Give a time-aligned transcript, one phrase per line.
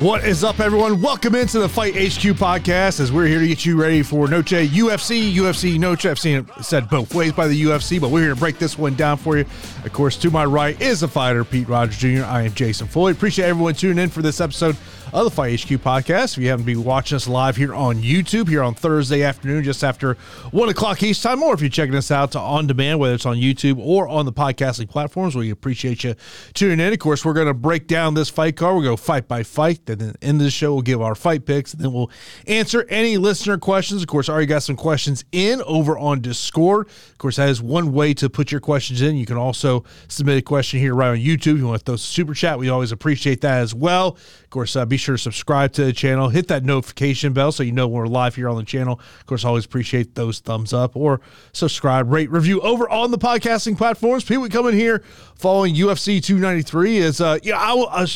[0.00, 1.02] What is up, everyone?
[1.02, 4.46] Welcome into the Fight HQ podcast as we're here to get you ready for Noche
[4.46, 6.06] UFC, UFC Noche.
[6.06, 8.78] I've seen it said both ways by the UFC, but we're here to break this
[8.78, 9.44] one down for you.
[9.84, 12.24] Of course, to my right is the fighter, Pete Rogers Jr.
[12.24, 13.14] I am Jason Floyd.
[13.14, 14.74] Appreciate everyone tuning in for this episode
[15.12, 16.36] of the Fight HQ podcast.
[16.36, 19.82] If you haven't been watching us live here on YouTube, here on Thursday afternoon, just
[19.82, 20.14] after
[20.52, 23.36] one o'clock East time, or if you're checking us out on demand, whether it's on
[23.36, 26.14] YouTube or on the podcasting platforms, we appreciate you
[26.54, 26.92] tuning in.
[26.92, 28.76] Of course, we're going to break down this fight card.
[28.76, 29.86] We'll go fight by fight.
[29.86, 32.10] Then at the end of the show, we'll give our fight picks, and then we'll
[32.46, 34.02] answer any listener questions.
[34.02, 36.86] Of course, I already got some questions in over on Discord.
[36.88, 39.16] Of course, that is one way to put your questions in.
[39.16, 41.54] You can also submit a question here right on YouTube.
[41.54, 44.16] If you want to throw super chat, we always appreciate that as well.
[44.50, 47.62] Of course, uh, be sure to subscribe to the channel, hit that notification bell so
[47.62, 48.98] you know when we're live here on the channel.
[49.20, 51.20] Of course, always appreciate those thumbs up or
[51.52, 54.24] subscribe, rate, review over on the podcasting platforms.
[54.24, 55.04] People coming here
[55.36, 58.06] following UFC 293 is, uh, yeah, I, I,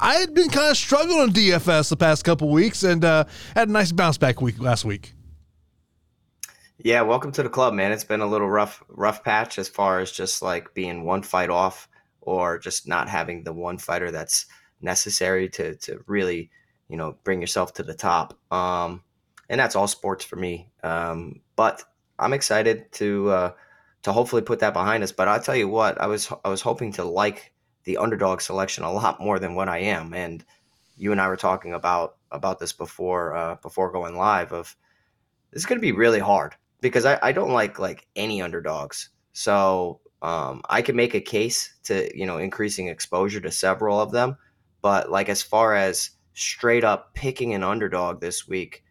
[0.00, 3.68] I had been kind of struggling on DFS the past couple weeks and uh, had
[3.68, 5.12] a nice bounce back week last week.
[6.78, 7.92] Yeah, welcome to the club, man.
[7.92, 11.50] It's been a little rough, rough patch as far as just like being one fight
[11.50, 11.86] off
[12.22, 14.46] or just not having the one fighter that's
[14.82, 16.50] necessary to to really
[16.88, 18.38] you know bring yourself to the top.
[18.52, 19.02] Um,
[19.48, 20.70] and that's all sports for me.
[20.82, 21.84] Um, but
[22.18, 23.52] I'm excited to uh,
[24.02, 25.12] to hopefully put that behind us.
[25.12, 27.52] But I'll tell you what, I was I was hoping to like
[27.84, 30.14] the underdog selection a lot more than what I am.
[30.14, 30.44] And
[30.96, 34.52] you and I were talking about about this before uh, before going live.
[34.52, 34.76] Of
[35.50, 39.10] this is going to be really hard because I, I don't like like any underdogs.
[39.32, 44.12] So um, I can make a case to you know increasing exposure to several of
[44.12, 44.36] them.
[44.82, 48.84] But like as far as straight up picking an underdog this week,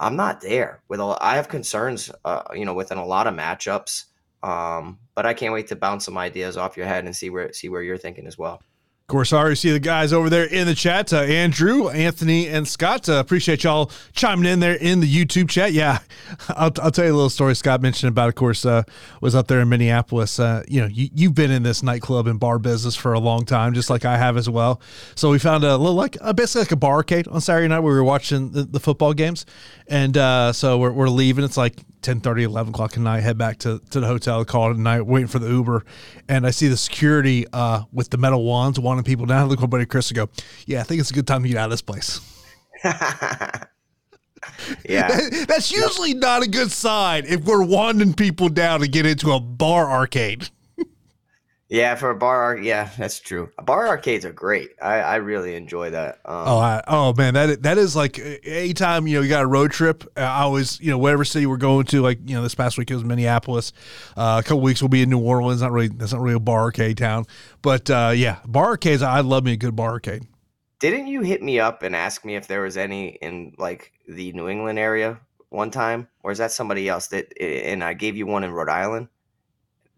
[0.00, 0.82] I'm not there.
[0.88, 4.04] With a, I have concerns, uh, you know, within a lot of matchups.
[4.42, 7.52] Um, but I can't wait to bounce some ideas off your head and see where
[7.52, 8.62] see where you're thinking as well.
[9.08, 11.14] Of course, I already see the guys over there in the chat.
[11.14, 13.08] Uh, Andrew, Anthony, and Scott.
[13.08, 15.72] Uh, appreciate y'all chiming in there in the YouTube chat.
[15.72, 16.00] Yeah,
[16.50, 18.82] I'll, I'll tell you a little story Scott mentioned about, of course, uh,
[19.22, 20.38] was up there in Minneapolis.
[20.38, 23.46] Uh, you know, you, you've been in this nightclub and bar business for a long
[23.46, 24.78] time, just like I have as well.
[25.14, 27.80] So we found a little like uh, basically like a bar arcade on Saturday night
[27.80, 29.46] where we were watching the, the football games.
[29.86, 31.46] And uh, so we're, we're leaving.
[31.46, 34.70] It's like 10 30 11 o'clock at night head back to, to the hotel call
[34.70, 35.84] it a night waiting for the uber.
[36.28, 39.42] And i see the security uh, with the metal wands wanting people down.
[39.42, 40.28] I look my buddy chris and go
[40.66, 42.20] yeah i think it's a good time to get out of this place.
[44.88, 45.08] Yeah.
[45.48, 49.40] That's usually not a good sign if we're wanting people down to get into a
[49.40, 50.48] bar arcade
[51.70, 53.50] yeah, for a bar, yeah, that's true.
[53.62, 54.70] Bar arcades are great.
[54.80, 56.14] I, I really enjoy that.
[56.24, 59.46] Um, oh, I, oh man, that that is like anytime you know you got a
[59.46, 60.04] road trip.
[60.16, 62.00] I always you know whatever city we're going to.
[62.00, 63.74] Like you know this past week it was Minneapolis.
[64.16, 65.60] Uh, a couple weeks we'll be in New Orleans.
[65.60, 67.26] Not really that's not really a bar arcade town,
[67.60, 69.02] but uh, yeah, bar arcades.
[69.02, 70.26] I love me a good bar arcade.
[70.80, 74.32] Didn't you hit me up and ask me if there was any in like the
[74.32, 77.30] New England area one time, or is that somebody else that?
[77.38, 79.08] And I gave you one in Rhode Island.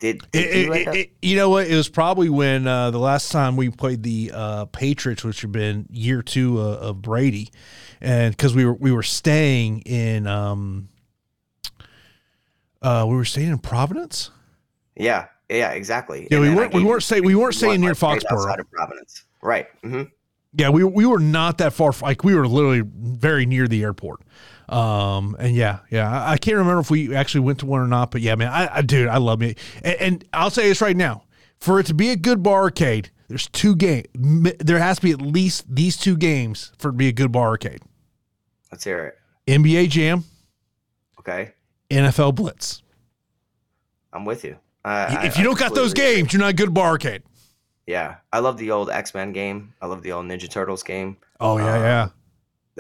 [0.01, 1.67] Did, did it, you, it, it, you know what?
[1.67, 5.53] It was probably when uh, the last time we played the uh, Patriots, which had
[5.53, 7.51] been year two uh, of Brady,
[8.01, 10.89] and because we were we were staying in um,
[12.81, 14.31] uh, we were staying in Providence.
[14.97, 16.29] Yeah, yeah, exactly.
[16.31, 18.39] Yeah, and we weren't we weren't staying we weren't staying near Foxborough.
[18.39, 19.67] Outside Of Providence, right?
[19.83, 20.05] Mm-hmm.
[20.55, 21.93] Yeah, we we were not that far.
[22.01, 24.23] Like we were literally very near the airport.
[24.71, 27.89] Um, and yeah, yeah, I, I, can't remember if we actually went to one or
[27.89, 29.57] not, but yeah, man, I, I dude, I love me.
[29.83, 31.25] And, and, I'll say this right now:
[31.59, 34.07] for it to be a good bar arcade, there's two games.
[34.15, 37.33] There has to be at least these two games for it to be a good
[37.33, 37.81] bar arcade.
[38.71, 39.19] Let's hear it.
[39.53, 40.23] NBA Jam.
[41.19, 41.51] Okay.
[41.91, 42.85] NFL Blitz.
[44.13, 44.57] I'm with you.
[44.85, 47.25] Uh, if you don't got those games, you're not a good bar arcade.
[47.89, 49.75] Yeah, I love the old X Men game.
[49.83, 51.17] I love the old Ninja Turtles game.
[51.41, 52.09] Oh yeah, um, yeah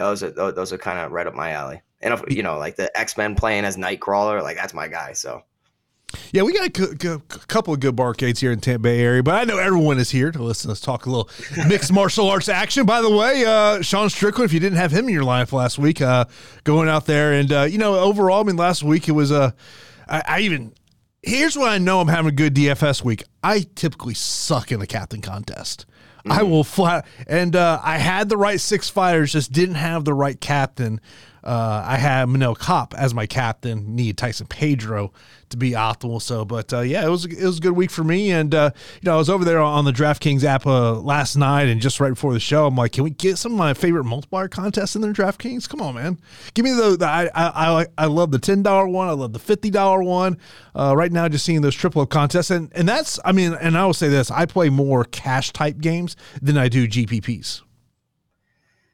[0.00, 1.82] those are those are kind of right up my alley.
[2.00, 5.12] And if, you know, like the X Men playing as Nightcrawler, like that's my guy.
[5.12, 5.42] So.
[6.32, 9.36] Yeah, we got a, a, couple of good barcades here in Tampa Bay area, but
[9.36, 11.30] I know everyone is here to listen to us talk a little
[11.68, 12.84] mixed martial arts action.
[12.84, 15.78] By the way, uh, Sean Strickland, if you didn't have him in your life last
[15.78, 16.24] week, uh,
[16.64, 19.40] going out there and uh, you know, overall, I mean, last week it was a.
[19.40, 19.50] Uh,
[20.08, 20.74] I, I even
[21.22, 23.22] here's what I know I'm having a good DFS week.
[23.44, 25.86] I typically suck in the captain contest.
[26.24, 26.32] Mm.
[26.32, 30.14] I will flat and uh, I had the right six fighters, just didn't have the
[30.14, 31.00] right captain.
[31.42, 33.94] Uh, I had Manel Kape as my captain.
[33.96, 35.12] Need Tyson Pedro
[35.50, 36.22] to be optimal.
[36.22, 38.30] So, but uh, yeah, it was it was a good week for me.
[38.30, 41.68] And uh, you know, I was over there on the DraftKings app uh, last night,
[41.68, 44.04] and just right before the show, I'm like, can we get some of my favorite
[44.04, 45.68] multiplier contests in there, DraftKings?
[45.68, 46.18] Come on, man,
[46.54, 49.08] give me the, the I, I I love the ten dollar one.
[49.08, 50.38] I love the fifty dollar one.
[50.74, 53.84] Uh, right now, just seeing those triple contests, and and that's I mean, and I
[53.86, 57.62] will say this: I play more cash type games than I do GPPs.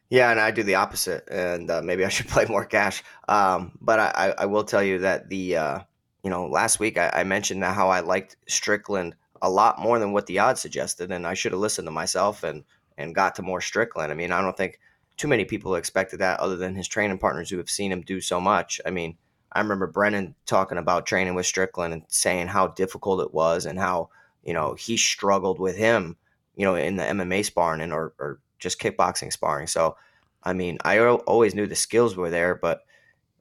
[0.08, 3.02] Yeah, and I do the opposite, and uh, maybe I should play more cash.
[3.28, 5.78] Um, but I, I, will tell you that the uh,
[6.22, 10.12] you know last week I, I mentioned how I liked Strickland a lot more than
[10.12, 12.64] what the odds suggested, and I should have listened to myself and
[12.96, 14.12] and got to more Strickland.
[14.12, 14.78] I mean, I don't think
[15.16, 18.20] too many people expected that, other than his training partners who have seen him do
[18.20, 18.80] so much.
[18.86, 19.16] I mean,
[19.52, 23.78] I remember Brennan talking about training with Strickland and saying how difficult it was and
[23.78, 24.10] how
[24.44, 26.16] you know he struggled with him,
[26.54, 29.66] you know, in the MMA sparring and or, or just kickboxing sparring.
[29.66, 29.96] So,
[30.42, 32.80] I mean, I always knew the skills were there, but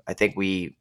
[0.07, 0.77] I think we,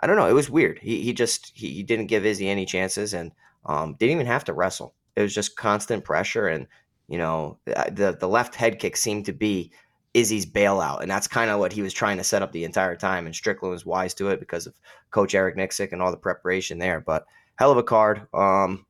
[0.00, 0.78] I don't know, it was weird.
[0.78, 3.32] He he just he, he didn't give Izzy any chances and
[3.66, 4.94] um, didn't even have to wrestle.
[5.16, 6.66] It was just constant pressure and
[7.08, 9.72] you know the the left head kick seemed to be
[10.14, 12.94] Izzy's bailout, and that's kind of what he was trying to set up the entire
[12.94, 13.26] time.
[13.26, 14.74] And Strickland was wise to it because of
[15.10, 17.00] Coach Eric Nicksick and all the preparation there.
[17.00, 17.26] But
[17.56, 18.26] hell of a card.
[18.32, 18.86] Um,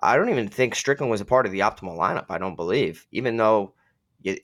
[0.00, 2.26] I don't even think Strickland was a part of the optimal lineup.
[2.30, 3.74] I don't believe, even though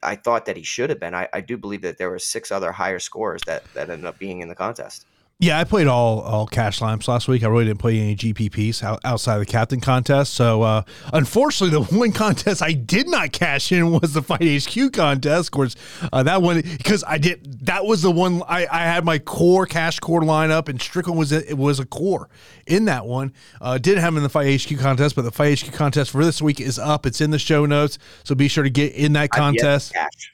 [0.03, 1.15] I thought that he should have been.
[1.15, 4.19] I, I do believe that there were six other higher scores that that ended up
[4.19, 5.07] being in the contest.
[5.41, 7.45] Yeah, I played all all cash lamps last week.
[7.45, 10.35] I really didn't play any GPPs outside of the captain contest.
[10.35, 10.83] So, uh,
[11.13, 15.47] unfortunately, the one contest I did not cash in was the Fight HQ contest.
[15.47, 15.77] Of course,
[16.13, 19.65] uh, that one because I did that was the one I, I had my core
[19.65, 22.29] cash core lineup, and Strickland was a, it was a core
[22.67, 23.33] in that one.
[23.61, 26.25] Uh, didn't have him in the Fight HQ contest, but the Fight HQ contest for
[26.25, 27.07] this week is up.
[27.07, 29.93] It's in the show notes, so be sure to get in that contest.
[29.95, 30.33] I've yet to cash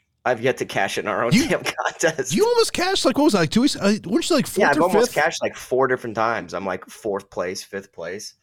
[0.98, 2.34] in our own you, damn contest.
[2.34, 3.76] You almost cashed like what was it, like two weeks?
[3.76, 4.58] Uh, weren't you like fourth?
[4.58, 5.22] Yeah, I've almost fifth?
[5.22, 6.54] cashed like four different times.
[6.54, 8.34] I'm like fourth place, fifth place,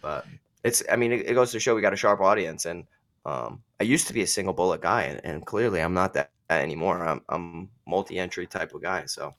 [0.00, 0.26] but
[0.64, 0.82] it's.
[0.90, 2.84] I mean, it, it goes to show we got a sharp audience, and
[3.26, 6.30] um, I used to be a single bullet guy, and, and clearly I'm not that
[6.48, 7.06] anymore.
[7.06, 9.34] I'm I'm multi entry type of guy, so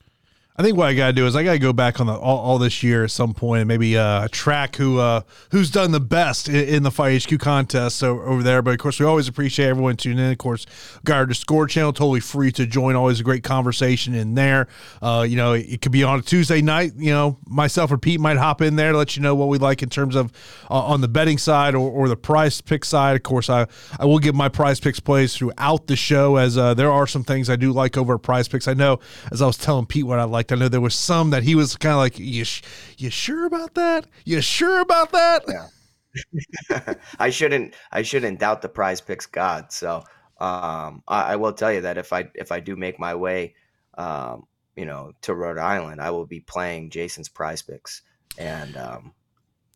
[0.56, 2.14] I think what I got to do is I got to go back on the
[2.14, 5.92] all, all, this year at some point and maybe uh, track who uh, who's done
[5.92, 8.62] the best in, in, the Fight HQ contest so, over there.
[8.62, 10.32] But of course, we always appreciate everyone tuning in.
[10.32, 10.68] Of course,
[11.04, 12.96] got our Discord channel totally free to join.
[12.96, 14.68] Always a great conversation in there.
[15.02, 16.92] Uh, you know, it could be on a Tuesday night.
[16.98, 19.58] You know, myself or Pete might hop in there to let you know what we
[19.58, 20.32] like in terms of
[20.70, 23.16] uh, on the betting side or, or the prize pick side.
[23.16, 23.66] Of course, I
[24.00, 27.24] I will give my prize picks plays throughout the show as uh, there are some
[27.24, 28.68] things I do like over at prize picks.
[28.68, 29.00] I know
[29.32, 30.51] as I was telling Pete what I like liked.
[30.51, 32.62] I know there was some that he was kind of like, "You, sh-
[32.98, 34.07] you sure about that?
[34.25, 36.94] You sure about that?" Yeah.
[37.19, 37.74] I shouldn't.
[37.92, 39.72] I shouldn't doubt the Prize Picks God.
[39.72, 40.04] So
[40.40, 43.56] um, I, I, will tell you that if I if I do make my way,
[43.98, 44.44] um,
[44.75, 48.01] you know, to Rhode Island, I will be playing Jason's Prize Picks,
[48.38, 49.13] and um,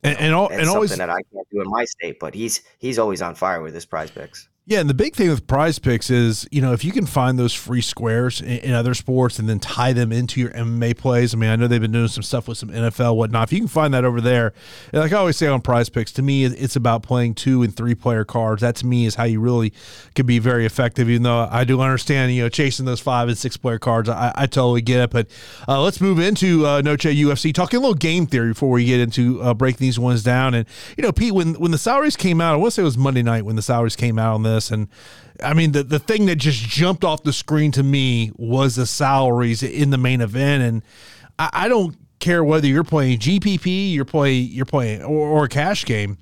[0.03, 2.19] and, and, all, and something always that I can't do in my state.
[2.19, 4.47] But he's he's always on fire with his Prize Picks.
[4.69, 7.39] Yeah, and the big thing with prize picks is, you know, if you can find
[7.39, 11.33] those free squares in, in, other sports and then tie them into your MMA plays.
[11.33, 13.47] I mean, I know they've been doing some stuff with some NFL, whatnot.
[13.47, 14.51] If you can find that over there,
[14.91, 17.95] like I always say on prize picks, to me, it's about playing two and three
[17.95, 18.61] player cards.
[18.61, 19.71] That to me is how you really
[20.15, 23.37] can be very effective, even though I do understand, you know, chasing those five and
[23.37, 24.09] six player cards.
[24.09, 25.11] I, I totally get it.
[25.11, 25.27] But
[25.69, 28.99] uh, let's move into uh, Noche UFC, talking a little game theory before we get
[28.99, 30.53] into uh, breaking these ones down.
[30.53, 30.67] And,
[30.97, 32.97] you know, Pete, when, when the salaries came out, I want to say it was
[32.97, 34.71] Monday night when the salaries came out on this this.
[34.71, 34.87] And
[35.43, 38.85] I mean, the, the thing that just jumped off the screen to me was the
[38.85, 40.63] salaries in the main event.
[40.63, 40.83] And
[41.37, 45.49] I, I don't care whether you're playing GPP, you're playing, you're playing, or, or a
[45.49, 46.17] cash game.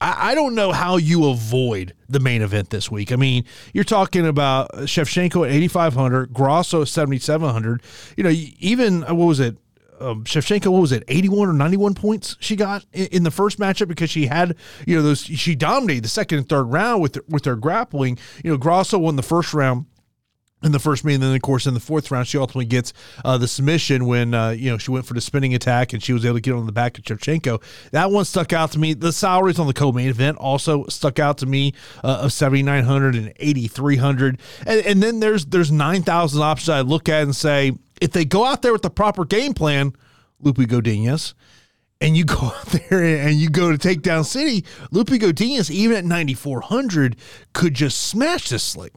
[0.00, 3.12] I, I don't know how you avoid the main event this week.
[3.12, 7.82] I mean, you're talking about Shevchenko at 8,500, Grasso at 7,700.
[8.16, 9.56] You know, even, what was it?
[10.00, 13.58] Um, Shevchenko, what was it, 81 or 91 points she got in, in, the first
[13.58, 17.18] matchup because she had, you know, those, she dominated the second and third round with,
[17.28, 18.18] with her grappling.
[18.44, 19.86] You know, Grasso won the first round
[20.62, 21.22] in the first meeting.
[21.22, 22.92] And then, of course, in the fourth round, she ultimately gets
[23.24, 26.12] uh, the submission when, uh, you know, she went for the spinning attack and she
[26.12, 27.62] was able to get on the back of Shevchenko.
[27.92, 28.94] That one stuck out to me.
[28.94, 33.14] The salaries on the co main event also stuck out to me uh, of 7,900
[33.14, 34.40] and 8,300.
[34.66, 38.44] And, and then there's, there's 9,000 options I look at and say, if they go
[38.44, 39.94] out there with the proper game plan,
[40.40, 41.34] Lupe Godinez,
[42.00, 45.96] and you go out there and you go to take down City, Lupe Godinez, even
[45.96, 47.16] at 9,400,
[47.52, 48.92] could just smash this slate.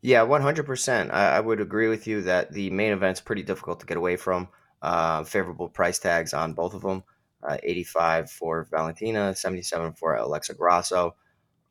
[0.00, 1.12] Yeah, 100%.
[1.12, 4.16] I, I, would agree with you that the main event's pretty difficult to get away
[4.16, 4.48] from.
[4.80, 7.04] Uh, favorable price tags on both of them
[7.44, 11.14] uh, 85 for Valentina, 77 for Alexa Grasso.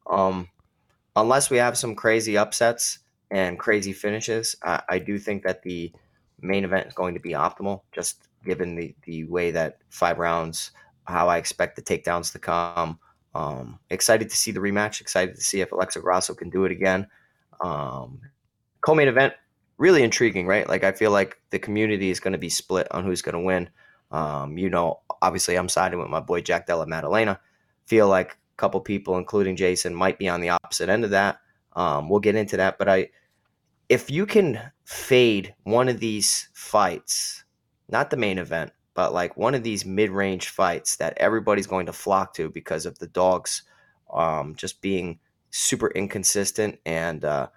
[0.10, 0.48] Um,
[1.18, 3.00] unless we have some crazy upsets,
[3.32, 4.56] and crazy finishes.
[4.62, 5.91] I, I do think that the
[6.41, 10.71] main event is going to be optimal, just given the, the way that five rounds,
[11.05, 13.00] how I expect the takedowns to come.
[13.33, 15.01] Um, excited to see the rematch.
[15.01, 17.07] Excited to see if Alexa Grasso can do it again.
[17.62, 18.19] Um,
[18.81, 19.33] co-main event,
[19.77, 20.67] really intriguing, right?
[20.67, 23.39] Like I feel like the community is going to be split on who's going to
[23.39, 23.69] win.
[24.12, 27.39] Um, you know, obviously I'm siding with my boy Jack Della Maddalena.
[27.86, 31.39] Feel like a couple people, including Jason, might be on the opposite end of that.
[31.74, 33.10] Um, we'll get into that, but I
[33.91, 37.43] if you can fade one of these fights,
[37.89, 41.91] not the main event, but like one of these mid-range fights that everybody's going to
[41.91, 43.63] flock to because of the dogs
[44.13, 45.19] um, just being
[45.50, 47.48] super inconsistent and uh,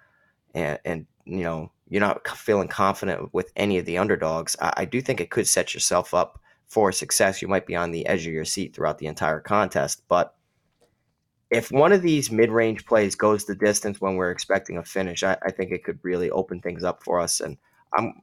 [0.53, 4.57] and and you know you're not feeling confident with any of the underdogs.
[4.59, 7.41] I, I do think it could set yourself up for success.
[7.41, 10.34] You might be on the edge of your seat throughout the entire contest, but
[11.51, 15.37] if one of these mid-range plays goes the distance when we're expecting a finish, I,
[15.43, 17.39] I think it could really open things up for us.
[17.39, 17.57] And
[17.95, 18.21] I'm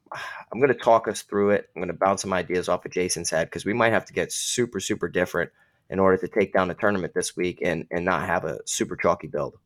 [0.52, 1.69] I'm going to talk us through it.
[1.75, 4.12] I'm going to bounce some ideas off of Jason's head because we might have to
[4.12, 5.50] get super super different
[5.88, 8.97] in order to take down the tournament this week and and not have a super
[8.97, 9.57] chalky build.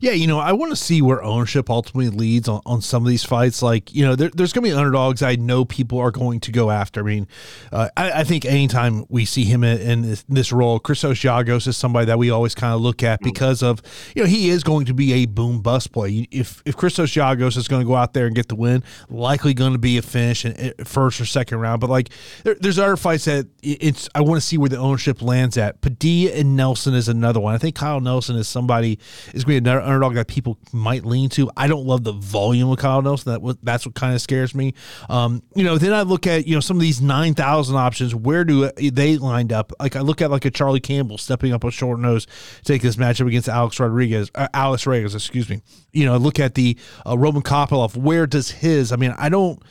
[0.00, 3.08] Yeah, you know, I want to see where ownership ultimately leads on, on some of
[3.08, 3.62] these fights.
[3.62, 6.52] Like, you know, there, there's going to be underdogs I know people are going to
[6.52, 7.00] go after.
[7.00, 7.28] I mean,
[7.72, 11.66] uh, I, I, think anytime we see him in, in this, this, role, Christos Giagos
[11.66, 13.30] is somebody that we always kind of look at mm-hmm.
[13.30, 13.82] because of,
[14.14, 16.26] you know, he is going to be a boom bust play.
[16.30, 19.54] If if Christos Giagos is going to go out there and get the win, likely
[19.54, 21.80] going to be a finish in, in first or second round.
[21.80, 22.10] But like,
[22.42, 25.80] there, there's other fights that it's I want to see where the ownership lands at.
[25.80, 27.54] Padilla and Nelson is another one.
[27.54, 28.98] I think Kyle Nelson is somebody
[29.32, 31.50] is going to be another underdog that people might lean to.
[31.56, 33.32] I don't love the volume of Kyle Nelson.
[33.32, 34.74] That that's what kind of scares me.
[35.08, 38.14] Um, you know, then I look at you know some of these nine thousand options.
[38.14, 39.72] Where do they lined up?
[39.80, 42.26] Like I look at like a Charlie Campbell stepping up on short nose,
[42.64, 45.62] take this matchup against Alex Rodriguez, uh, Alex Reyes, excuse me.
[45.92, 46.76] You know, look at the
[47.06, 47.96] uh, Roman Kopylov.
[47.96, 48.92] Where does his?
[48.92, 49.62] I mean, I don't.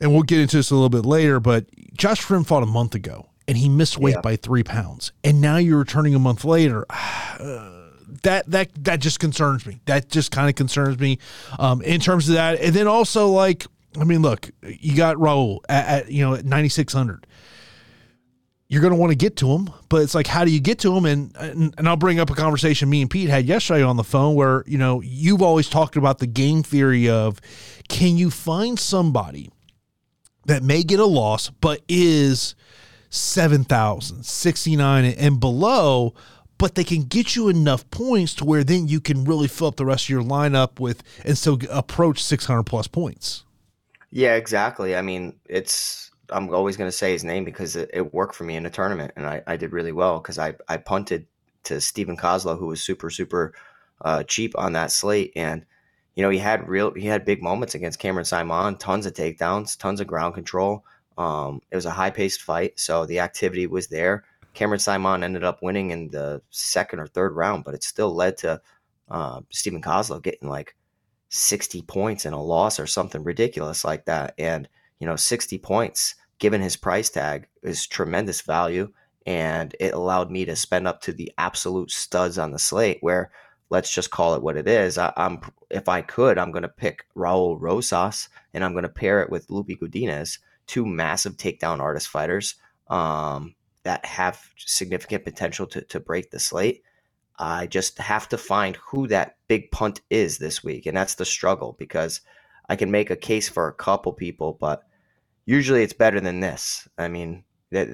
[0.00, 1.66] And we'll get into this a little bit later, but
[1.96, 4.20] Josh Fremd fought a month ago and he missed weight yeah.
[4.20, 5.12] by three pounds.
[5.22, 6.86] And now you're returning a month later.
[7.40, 7.81] Uh,
[8.22, 9.80] that that that just concerns me.
[9.86, 11.18] That just kind of concerns me
[11.58, 12.60] um, in terms of that.
[12.60, 13.66] And then also like,
[13.98, 17.26] I mean, look, you got Raul at, at you know at ninety six hundred.
[18.68, 20.78] You're going to want to get to him, but it's like, how do you get
[20.78, 21.04] to him?
[21.04, 24.04] And, and and I'll bring up a conversation me and Pete had yesterday on the
[24.04, 27.40] phone where you know you've always talked about the game theory of
[27.88, 29.50] can you find somebody
[30.46, 32.54] that may get a loss but is
[33.12, 36.14] 7,000, 69 and below,
[36.62, 39.74] but they can get you enough points to where then you can really fill up
[39.74, 43.42] the rest of your lineup with and still approach 600 plus points.
[44.12, 44.94] Yeah, exactly.
[44.94, 48.44] I mean, it's I'm always going to say his name because it, it, worked for
[48.44, 51.26] me in a tournament and I, I did really well because I, I punted
[51.64, 53.54] to Steven Koslow, who was super, super
[54.00, 55.32] uh, cheap on that slate.
[55.34, 55.66] And,
[56.14, 59.76] you know, he had real, he had big moments against Cameron Saaiman, tons of takedowns,
[59.76, 60.84] tons of ground control.
[61.18, 62.78] Um, it was a high paced fight.
[62.78, 64.22] So the activity was there.
[64.54, 68.36] Cameron Saaiman ended up winning in the second or third round, but it still led
[68.38, 68.60] to
[69.10, 70.76] uh, Steven Koslow getting like
[71.28, 74.34] 60 points in a loss or something ridiculous like that.
[74.38, 74.68] And,
[74.98, 78.92] you know, 60 points, given his price tag, is tremendous value.
[79.24, 83.30] And it allowed me to spend up to the absolute studs on the slate where
[83.70, 84.98] let's just call it what it is.
[84.98, 85.40] I, am
[85.70, 89.30] if I could, I'm going to pick Raul Rosas and I'm going to pair it
[89.30, 92.56] with Loopy Godinez, two massive takedown artist fighters.
[92.88, 93.54] Um,
[93.84, 96.82] that have significant potential to, to break the slate.
[97.38, 100.86] I just have to find who that big punt is this week.
[100.86, 102.20] And that's the struggle because
[102.68, 104.84] I can make a case for a couple people, but
[105.44, 106.86] usually it's better than this.
[106.96, 107.88] I mean, that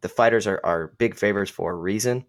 [0.00, 2.24] the fighters are, are big favors for a reason.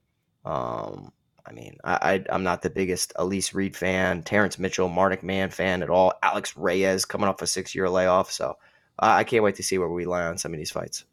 [0.46, 1.12] Um,
[1.46, 5.50] I mean, I, I, am not the biggest Elise Reed fan, Terrence Mitchell, Marnic Mann
[5.50, 6.14] fan at all.
[6.24, 8.32] Alex Reyes coming off a six year layoff.
[8.32, 8.58] So
[8.98, 11.04] I can't wait to see where we land on some of these fights.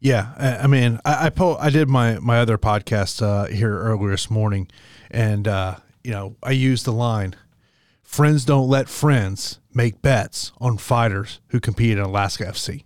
[0.00, 4.10] Yeah, I mean, I I, po- I did my my other podcast uh, here earlier
[4.10, 4.68] this morning,
[5.10, 7.34] and uh, you know, I used the line,
[8.02, 12.84] "Friends don't let friends make bets on fighters who compete in Alaska FC."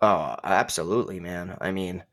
[0.00, 1.56] Oh, absolutely, man.
[1.60, 2.04] I mean,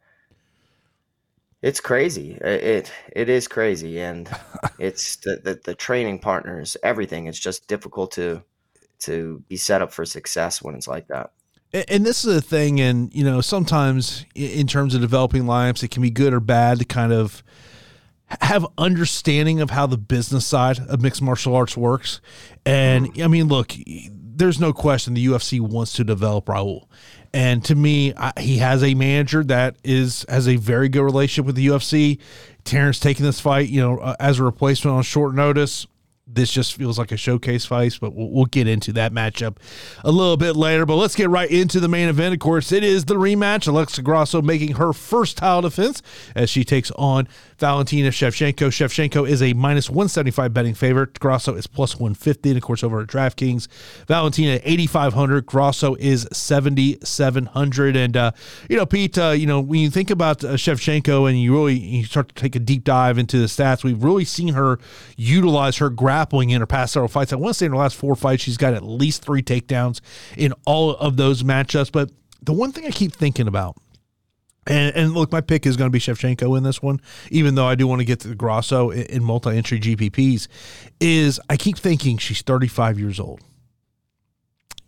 [1.61, 2.33] it's crazy.
[2.33, 4.29] It it is crazy, and
[4.79, 7.27] it's the, the the training partners, everything.
[7.27, 8.43] It's just difficult to
[8.99, 11.31] to be set up for success when it's like that
[11.89, 15.91] and this is a thing and you know sometimes in terms of developing lineups it
[15.91, 17.43] can be good or bad to kind of
[18.41, 22.21] have understanding of how the business side of mixed martial arts works.
[22.65, 23.73] And i mean look
[24.09, 26.87] there's no question the ufc wants to develop raul.
[27.33, 31.45] And to me I, he has a manager that is has a very good relationship
[31.45, 32.19] with the ufc
[32.63, 35.85] terrence taking this fight you know uh, as a replacement on short notice
[36.35, 39.57] this just feels like a showcase fight, but we'll, we'll, get into that matchup
[40.03, 40.85] a little bit later.
[40.85, 42.33] But let's get right into the main event.
[42.33, 43.67] Of course, it is the rematch.
[43.67, 46.01] Alexa Grasso making her first title defense
[46.35, 47.27] as she takes on
[47.59, 48.67] Valentina Shevchenko.
[48.67, 51.19] Shevchenko is a minus 175 betting favorite.
[51.19, 52.49] Grasso is plus 150.
[52.49, 53.67] And of course, over at DraftKings,
[54.07, 55.45] Valentina 8,500.
[55.45, 57.95] Grasso is 7,700.
[57.95, 58.31] And, uh,
[58.69, 61.75] you know, Pete, uh, you know, when you think about uh, Shevchenko and you really
[61.75, 64.79] you start to take a deep dive into the stats, we've really seen her
[65.17, 67.31] utilize her grappling in her past several fights.
[67.31, 70.01] I want to say in her last four fights, she's got at least three takedowns
[70.37, 71.91] in all of those matchups.
[71.91, 73.77] But the one thing I keep thinking about,
[74.67, 77.67] and, and look, my pick is going to be Shevchenko in this one, even though
[77.67, 80.47] I do want to get to the Grasso in, in multi entry GPPs,
[80.99, 83.41] is I keep thinking she's 35 years old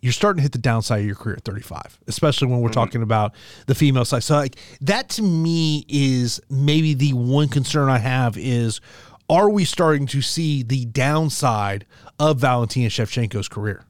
[0.00, 2.74] you're starting to hit the downside of your career at 35, especially when we're mm-hmm.
[2.74, 3.34] talking about
[3.66, 4.22] the female side.
[4.22, 8.80] So like that to me is maybe the one concern I have is
[9.28, 11.84] are we starting to see the downside
[12.18, 13.84] of Valentina Shevchenko's career?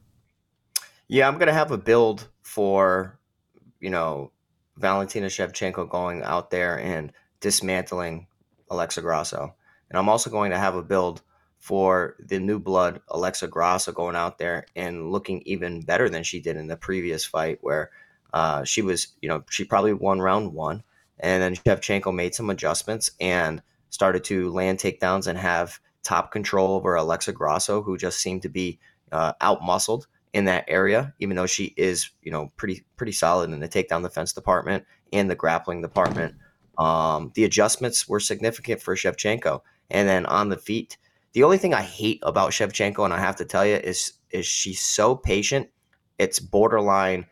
[1.07, 3.17] Yeah, I'm going to have a build for,
[3.79, 4.31] you know,
[4.79, 8.27] Valentina Shevchenko going out there and dismantling
[8.69, 9.55] Alexa Grasso.
[9.89, 11.21] And I'm also going to have a build
[11.57, 16.39] for the new blood Alexa Grasso going out there and looking even better than she
[16.39, 17.91] did in the previous fight, where
[18.33, 20.83] uh, she was, you know, she probably won round one,
[21.19, 26.75] and then Shevchenko made some adjustments and started to land takedowns and have top control
[26.75, 28.79] over Alexa Grasso, who just seemed to be
[29.11, 33.49] uh, out muscled in that area, even though she is, you know, pretty pretty solid
[33.51, 36.35] in the takedown defense department and the grappling department.
[36.77, 40.97] Um, the adjustments were significant for Shevchenko, and then on the feet
[41.33, 44.45] the only thing I hate about Shevchenko, and I have to tell you, is is
[44.45, 45.69] she's so patient.
[46.17, 47.27] It's borderline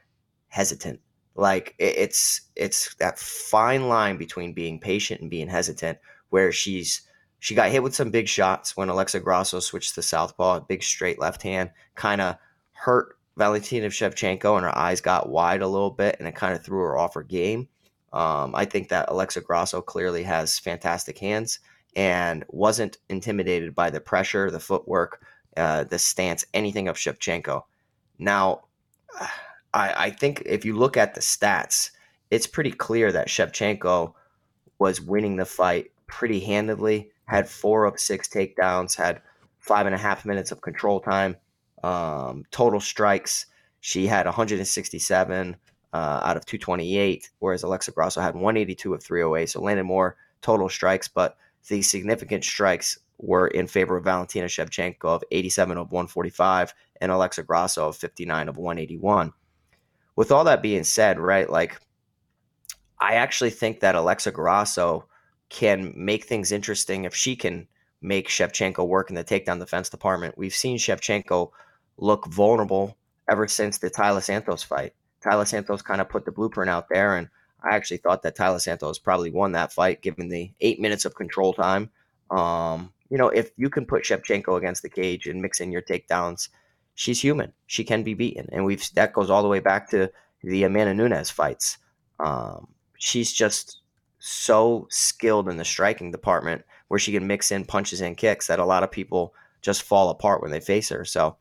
[0.50, 1.00] hesitant.
[1.36, 5.98] Like it's it's that fine line between being patient and being hesitant,
[6.30, 7.01] where she's
[7.39, 11.20] she got hit with some big shots when Alexa Grasso switched to southpaw, big straight
[11.20, 12.38] left hand, kind of
[12.78, 16.64] hurt Valentina Shevchenko, and her eyes got wide a little bit, and it kind of
[16.64, 17.68] threw her off her game.
[18.14, 21.60] Um, I think that Alexa Grasso clearly has fantastic hands
[21.96, 25.22] and wasn't intimidated by the pressure, the footwork,
[25.56, 27.64] uh, the stance, anything of Shevchenko.
[28.18, 28.62] Now,
[29.74, 31.92] I, I think if you look at the stats,
[32.32, 34.14] it's pretty clear that Shevchenko
[34.80, 39.22] was winning the fight pretty handedly, had four of six takedowns, had
[39.60, 41.36] five and a half minutes of control time,
[41.84, 43.46] um, total strikes.
[43.80, 45.56] She had 167
[45.94, 50.70] uh, out of 228, whereas Alexa Grasso had 182 of 308, so landed more total
[50.70, 51.38] strikes, but
[51.68, 57.44] the significant strikes were in favor of Valentina Shevchenko of 87 of 145 and Alexa
[57.44, 59.34] Grasso of 59 of 181.
[60.16, 61.80] With all that being said, right, like
[63.00, 65.08] I actually think that Alexa Grasso
[65.50, 67.68] can make things interesting if she can
[68.02, 70.38] make Shevchenko work in the takedown defense department.
[70.38, 71.52] We've seen Shevchenko
[71.98, 72.98] look vulnerable
[73.30, 74.94] ever since the Taila Santos fight.
[75.24, 77.30] Taila Santos kind of put the blueprint out there, and
[77.64, 81.16] I actually thought that Taila Santos probably won that fight given the eight minutes of
[81.16, 81.90] control time.
[82.30, 85.82] Um, you know, if you can put Shevchenko against the cage and mix in your
[85.82, 86.50] takedowns,
[86.96, 87.54] she's human.
[87.66, 90.12] She can be beaten, and we've that goes all the way back to
[90.44, 91.78] the Amanda Nunes fights.
[92.20, 93.82] Um, she's just
[94.20, 98.60] so skilled in the striking department where she can mix in punches and kicks that
[98.60, 101.06] a lot of people just fall apart when they face her.
[101.06, 101.38] So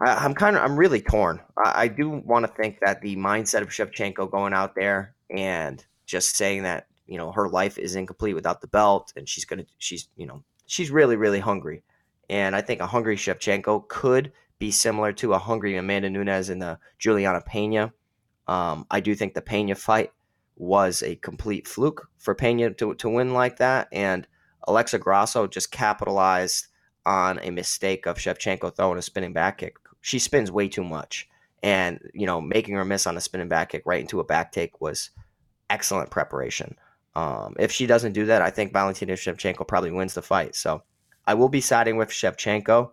[0.00, 1.40] I, am kind of I'm really torn.
[1.56, 5.84] I, I do want to think that the mindset of Shevchenko going out there and
[6.06, 9.64] just saying that you know her life is incomplete without the belt, and she's gonna
[9.78, 11.82] she's you know she's really really hungry,
[12.28, 16.58] and I think a hungry Shevchenko could be similar to a hungry Amanda Nunes in
[16.58, 17.92] the Julianna Pena.
[18.46, 20.12] Um, I do think the Pena fight
[20.56, 24.26] was a complete fluke for Pena to, to win like that, and
[24.68, 26.68] Alexa Grasso just capitalized
[27.04, 31.28] on a mistake of Shevchenko throwing a spinning back kick she spins way too much.
[31.62, 34.52] And, you know, making her miss on a spinning back kick right into a back
[34.52, 35.10] take was
[35.70, 36.76] excellent preparation.
[37.14, 40.54] Um, if she doesn't do that, I think Valentina Shevchenko probably wins the fight.
[40.56, 40.82] So
[41.26, 42.90] I will be siding with Shevchenko.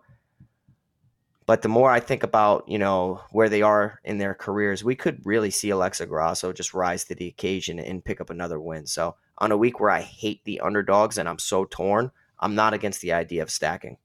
[1.46, 4.94] But the more I think about, you know, where they are in their careers, we
[4.94, 8.86] could really see Alexa Grasso just rise to the occasion and pick up another win.
[8.86, 12.72] So on a week where I hate the underdogs and I'm so torn, I'm not
[12.72, 13.96] against the idea of stacking.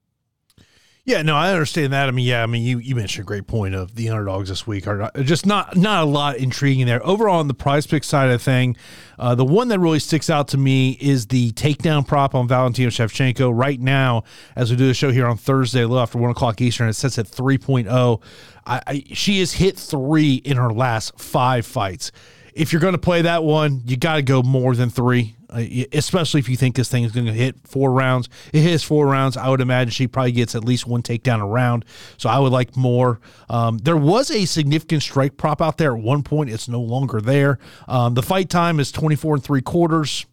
[1.06, 2.08] Yeah, no, I understand that.
[2.08, 4.66] I mean, yeah, I mean, you, you mentioned a great point of the underdogs this
[4.66, 7.04] week are not, just not not a lot intriguing there.
[7.06, 8.76] Overall, on the prize pick side of the thing,
[9.16, 12.90] uh, the one that really sticks out to me is the takedown prop on Valentina
[12.90, 13.56] Shevchenko.
[13.56, 14.24] Right now,
[14.56, 16.94] as we do the show here on Thursday, a little after one o'clock Eastern, it
[16.94, 18.20] sets at 3.0.
[18.66, 22.10] I, I, she has hit three in her last five fights.
[22.52, 25.35] If you're going to play that one, you got to go more than three.
[25.48, 28.28] Uh, especially if you think this thing is going to hit four rounds.
[28.52, 29.36] It hits four rounds.
[29.36, 31.84] I would imagine she probably gets at least one takedown a round.
[32.16, 33.20] So I would like more.
[33.48, 36.50] Um, there was a significant strike prop out there at one point.
[36.50, 37.58] It's no longer there.
[37.86, 40.26] Um, the fight time is 24 and three quarters.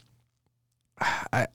[0.99, 1.47] I,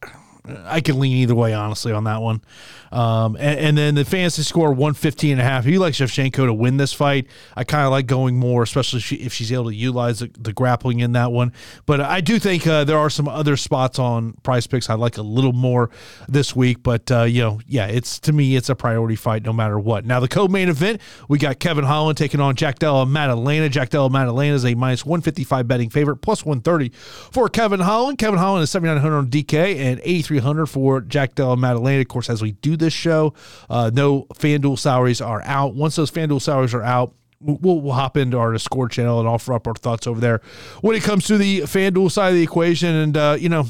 [0.65, 2.43] I can lean either way, honestly, on that one.
[2.91, 5.67] Um, and, and, then the fantasy score 115 and a half.
[5.67, 8.99] If you like Shevchenko to win this fight, I kind of like going more, especially
[8.99, 11.53] if, she, if, she's able to utilize the, the, grappling in that one.
[11.87, 15.19] But I do think uh, there are some other spots on prize picks I like
[15.19, 15.91] a little more
[16.29, 16.83] this week.
[16.83, 20.07] But, uh, you know, yeah, it's to me, it's a priority fight no matter what.
[20.07, 23.69] Now, the co main event, we got Kevin Holland taking on Jack Della Maddalena.
[23.69, 26.91] Jack Della Maddalena is a minus 155 betting favorite, plus 130
[27.31, 28.17] for Kevin Holland.
[28.17, 32.01] Kevin Holland is 7,900 on DK and 8,300 for Jack Della Maddalena.
[32.01, 33.35] Of course, as we do this show.
[33.69, 35.75] Uh, no FanDuel salaries are out.
[35.75, 39.53] Once those FanDuel salaries are out, We'll, we'll, hop into our Discord channel and offer
[39.53, 40.41] up our thoughts over there
[40.81, 42.93] when it comes to the FanDuel side of the equation.
[42.93, 43.65] And uh, you know,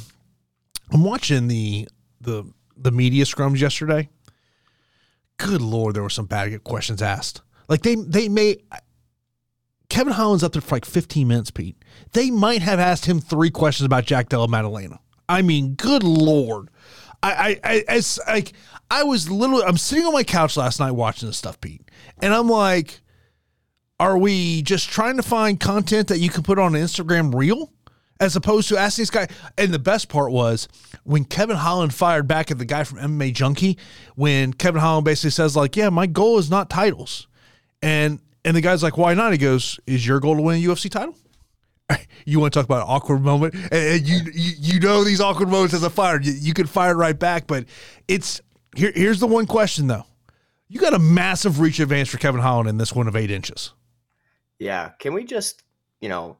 [0.90, 1.86] I'm watching the
[2.18, 4.08] the the media scrums yesterday.
[5.36, 7.42] Good lord, there were some bad questions asked.
[7.68, 8.56] Like they they may
[9.88, 11.76] Kevin Holland's up there for like 15 minutes, Pete.
[12.12, 14.98] They might have asked him three questions about Jack Della Maddalena.
[15.28, 16.68] I mean, good lord.
[17.22, 18.52] I, I, I, as like,
[18.90, 21.82] I was literally, I'm sitting on my couch last night watching this stuff, Pete,
[22.22, 23.00] and I'm like,
[24.00, 27.72] are we just trying to find content that you can put on an Instagram reel?
[28.20, 30.66] As opposed to asking this guy, and the best part was
[31.04, 33.78] when Kevin Holland fired back at the guy from MMA Junkie,
[34.16, 37.28] when Kevin Holland basically says, like, yeah, my goal is not titles.
[37.80, 39.30] And and the guy's like, why not?
[39.30, 41.14] He goes, is your goal to win a UFC title?
[42.24, 45.48] you want to talk about an awkward moment and you, you you know these awkward
[45.48, 47.64] moments as a fighter you, you could fire right back but
[48.06, 48.42] it's
[48.76, 50.04] here here's the one question though
[50.68, 53.72] you got a massive reach advance for kevin holland in this one of eight inches
[54.58, 55.62] yeah can we just
[56.00, 56.36] you know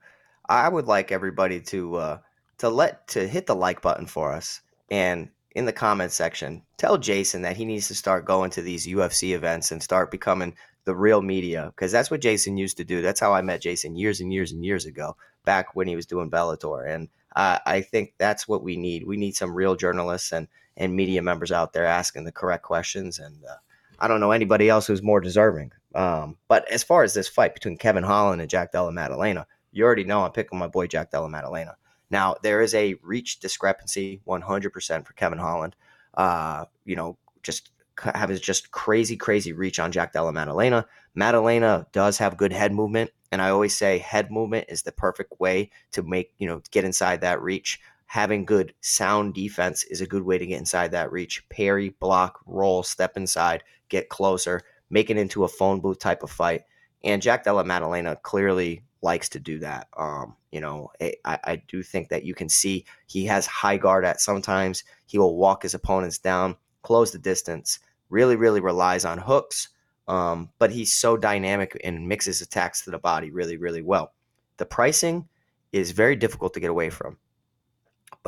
[0.48, 2.18] i would like everybody to uh
[2.58, 4.60] to let to hit the like button for us
[4.90, 8.86] and in the comment section tell jason that he needs to start going to these
[8.86, 10.54] ufc events and start becoming
[10.88, 13.02] the real media because that's what Jason used to do.
[13.02, 16.06] That's how I met Jason years and years and years ago, back when he was
[16.06, 16.88] doing Bellator.
[16.88, 19.06] And uh, I think that's what we need.
[19.06, 23.18] We need some real journalists and and media members out there asking the correct questions.
[23.18, 23.56] And uh,
[23.98, 25.72] I don't know anybody else who's more deserving.
[25.94, 29.84] Um, but as far as this fight between Kevin Holland and Jack Della Maddalena, you
[29.84, 31.76] already know I'm picking my boy Jack Della Maddalena.
[32.10, 35.76] Now there is a reach discrepancy, 100% for Kevin Holland.
[36.14, 37.70] Uh, you know, just
[38.02, 40.86] have his just crazy, crazy reach on Jack Della Maddalena.
[41.14, 45.38] Maddalena does have good head movement, and I always say head movement is the perfect
[45.40, 47.80] way to make you know get inside that reach.
[48.08, 51.46] Having good sound defense is a good way to get inside that reach.
[51.50, 56.30] Parry, block, roll, step inside, get closer, make it into a phone booth type of
[56.30, 56.62] fight.
[57.04, 59.88] And Jack Della Maddalena clearly likes to do that.
[59.96, 64.06] Um, you know, I, I do think that you can see he has high guard
[64.06, 64.84] at sometimes.
[65.04, 69.68] He will walk his opponents down, close the distance, really, really relies on hooks.
[70.08, 74.14] Um, but he's so dynamic and mixes attacks to the body really, really well.
[74.56, 75.28] The pricing
[75.72, 77.18] is very difficult to get away from.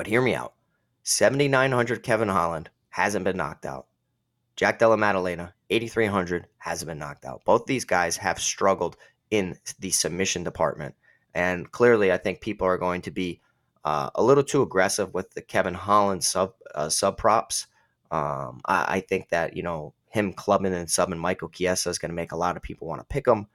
[0.01, 0.55] But hear me out
[1.03, 3.87] 7,900 Kevin Holland hasn't been knocked out.
[4.57, 7.45] Jack Della Maddalena, 8,300, hasn't been knocked out.
[7.45, 8.97] Both these guys have struggled
[9.31, 10.95] in the submission department.
[11.35, 13.43] And clearly, I think people are going to be
[13.85, 17.67] uh, a little too aggressive with the Kevin Holland sub uh, sub props.
[18.11, 22.09] Um, I, I, think that you know him clubbing and subbing Michael Chiesa is going
[22.09, 23.49] to make a lot of people want to pick him.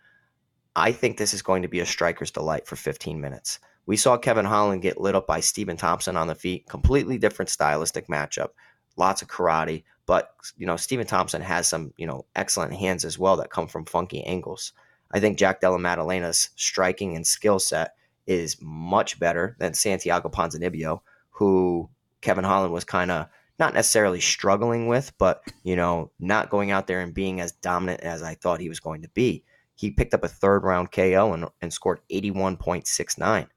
[0.76, 3.60] I think this is going to be a striker's delight for 15 minutes.
[3.86, 6.68] We saw Kevin Holland get lit up by Stephen Thompson on the feet.
[6.68, 8.50] Completely different stylistic matchup.
[8.98, 13.20] Lots of karate, but you know Stephen Thompson has some you know excellent hands as
[13.20, 14.74] well that come from funky angles.
[15.12, 17.96] I think Jack Della Maddalena's striking and skill set
[18.26, 21.90] is much better than Santiago Ponzinibbio, who
[22.22, 23.28] Kevin Holland was kind of
[23.60, 28.02] not necessarily struggling with, but you know, not going out there and being as dominant
[28.02, 29.44] as I thought he was going to be.
[29.76, 33.48] He picked up a third round KO and, and scored 81.69.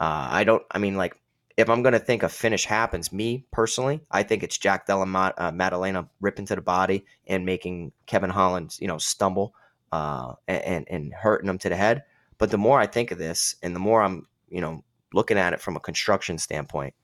[0.00, 1.16] Uh, I don't, I mean, like,
[1.56, 5.04] if I'm going to think a finish happens, me personally, I think it's Jack Della
[5.36, 9.54] uh, Maddalena ripping to the body and making Kevin Holland, you know, stumble
[9.92, 12.04] uh, and, and hurting him to the head.
[12.38, 14.82] But the more I think of this and the more I'm, you know,
[15.12, 16.94] looking at it from a construction standpoint,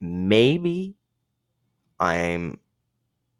[0.00, 0.96] maybe
[2.00, 2.58] I'm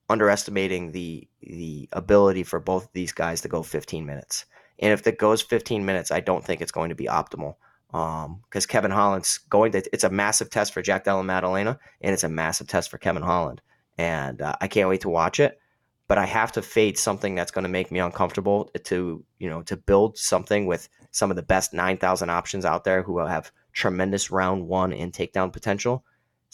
[0.08, 4.44] underestimating the the ability for both of these guys to go 15 minutes.
[4.78, 7.56] And if it goes 15 minutes, I don't think it's going to be optimal.
[7.94, 12.12] Because um, Kevin Holland's going to, it's a massive test for Jack Della Maddalena, and
[12.12, 13.62] it's a massive test for Kevin Holland.
[13.96, 15.60] And uh, I can't wait to watch it.
[16.06, 19.62] But I have to fade something that's going to make me uncomfortable to, you know,
[19.62, 24.30] to build something with some of the best 9,000 options out there who have tremendous
[24.30, 26.04] round one and takedown potential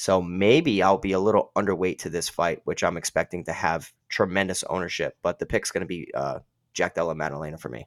[0.00, 3.92] so maybe I'll be a little underweight to this fight, which I'm expecting to have
[4.08, 5.14] tremendous ownership.
[5.20, 6.38] But the pick's going to be uh,
[6.72, 7.86] Jack Della Maddalena for me.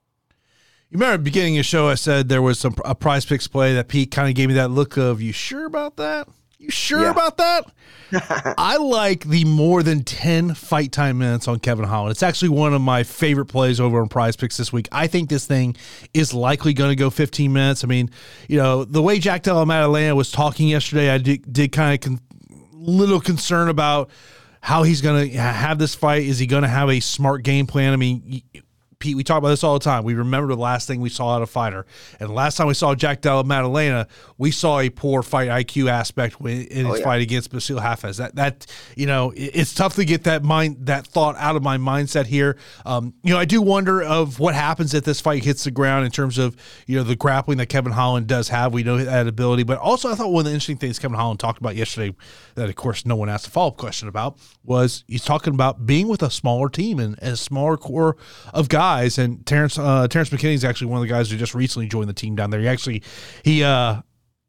[0.94, 3.26] You remember at the beginning of the show, I said there was some a prize
[3.26, 6.28] picks play that Pete kind of gave me that look of, you sure about that?
[6.60, 7.10] You sure yeah.
[7.10, 7.66] about that?
[8.60, 12.12] I like the more than 10 fight time minutes on Kevin Holland.
[12.12, 14.88] It's actually one of my favorite plays over on prize picks this week.
[14.92, 15.76] I think this thing
[16.14, 17.84] is likely going to go 15 minutes.
[17.84, 18.12] I mean,
[18.48, 22.02] you know, the way Jack Della Maddalena was talking yesterday, I did, did kind of
[22.02, 22.22] con-
[22.72, 24.12] little concern about
[24.62, 26.22] how he's going to have this fight.
[26.22, 27.94] Is he going to have a smart game plan?
[27.94, 28.44] I mean,
[29.04, 30.06] Pete, we talk about this all the time.
[30.06, 31.86] We remember the last thing we saw out of fighter,
[32.22, 35.90] and the last time we saw Jack Della Maddalena, we saw a poor fight IQ
[35.90, 37.04] aspect in his oh, yeah.
[37.04, 38.16] fight against Bassil Hafez.
[38.16, 41.78] That that you know, it's tough to get that mind that thought out of my
[41.78, 42.56] mindset here.
[42.86, 46.06] Um, you know, I do wonder of what happens if this fight hits the ground
[46.06, 46.56] in terms of
[46.88, 48.74] you know the grappling that Kevin Holland does have.
[48.74, 51.42] We know that ability, but also I thought one of the interesting things Kevin Holland
[51.42, 52.16] talked about yesterday,
[52.56, 55.86] that of course no one asked a follow up question about, was he's talking about
[55.86, 58.16] being with a smaller team and, and a smaller core
[58.54, 61.38] of guys guys, and Terrence uh, Terrence McKinney is actually one of the guys who
[61.38, 62.60] just recently joined the team down there.
[62.60, 63.04] He actually
[63.44, 64.02] he uh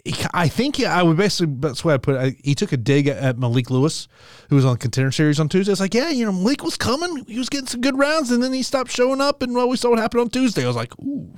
[0.04, 2.36] he, I think I would basically that's the way I put it.
[2.44, 4.06] He took a dig at, at, Malik Lewis,
[4.50, 5.72] who was on the contender series on Tuesday.
[5.72, 7.24] It's like, yeah, you know, Malik was coming.
[7.26, 9.40] He was getting some good rounds, and then he stopped showing up.
[9.40, 10.64] And well, we saw what happened on Tuesday.
[10.64, 11.32] I was like, ooh.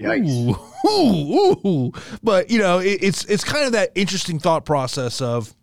[0.00, 0.54] Ooh,
[0.86, 1.92] ooh, ooh.
[2.22, 5.54] But you know, it, it's it's kind of that interesting thought process of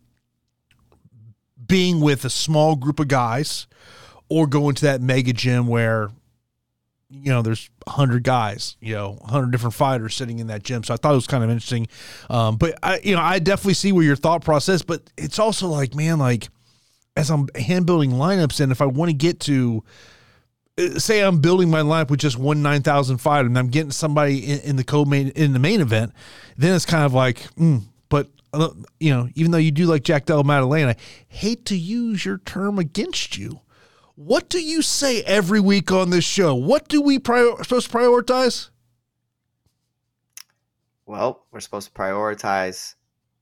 [1.65, 3.65] being with a small group of guys
[4.30, 6.10] or going to that mega gym where
[7.21, 10.84] you know, there's 100 guys, you know, 100 different fighters sitting in that gym.
[10.84, 11.88] So I thought it was kind of interesting.
[12.30, 15.67] Um, but I, you know, I definitely see where your thought process, but it's also
[15.67, 16.49] like, man, like
[17.15, 19.84] as I'm hand building lineups, and if I want to get to,
[20.78, 24.39] uh, say I'm building my lineup with just one 9,000 fighter and I'm getting somebody
[24.39, 26.12] in, in the co-main, in the main event,
[26.58, 30.04] then it's kind of like, mm, but uh, you know, even though you do like
[30.04, 30.95] Jack Della Maddalena,
[31.28, 33.62] hate to use your term against you
[34.15, 36.56] what do you say every week on this show?
[36.56, 38.69] What do we prior- supposed to prioritize?
[41.06, 42.95] Well, we're supposed to prioritize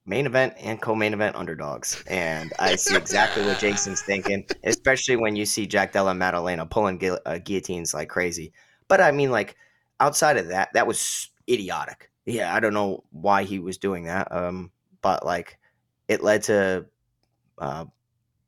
[0.06, 5.36] main event and co-main event underdogs, and I see exactly what Jason's thinking, especially when
[5.36, 8.52] you see Jack Della Maddalena pulling gu- uh, guillotines like crazy.
[8.90, 9.56] But I mean, like
[10.00, 12.10] outside of that, that was idiotic.
[12.26, 14.30] Yeah, I don't know why he was doing that.
[14.32, 15.58] Um, but like
[16.08, 16.86] it led to
[17.58, 17.86] uh,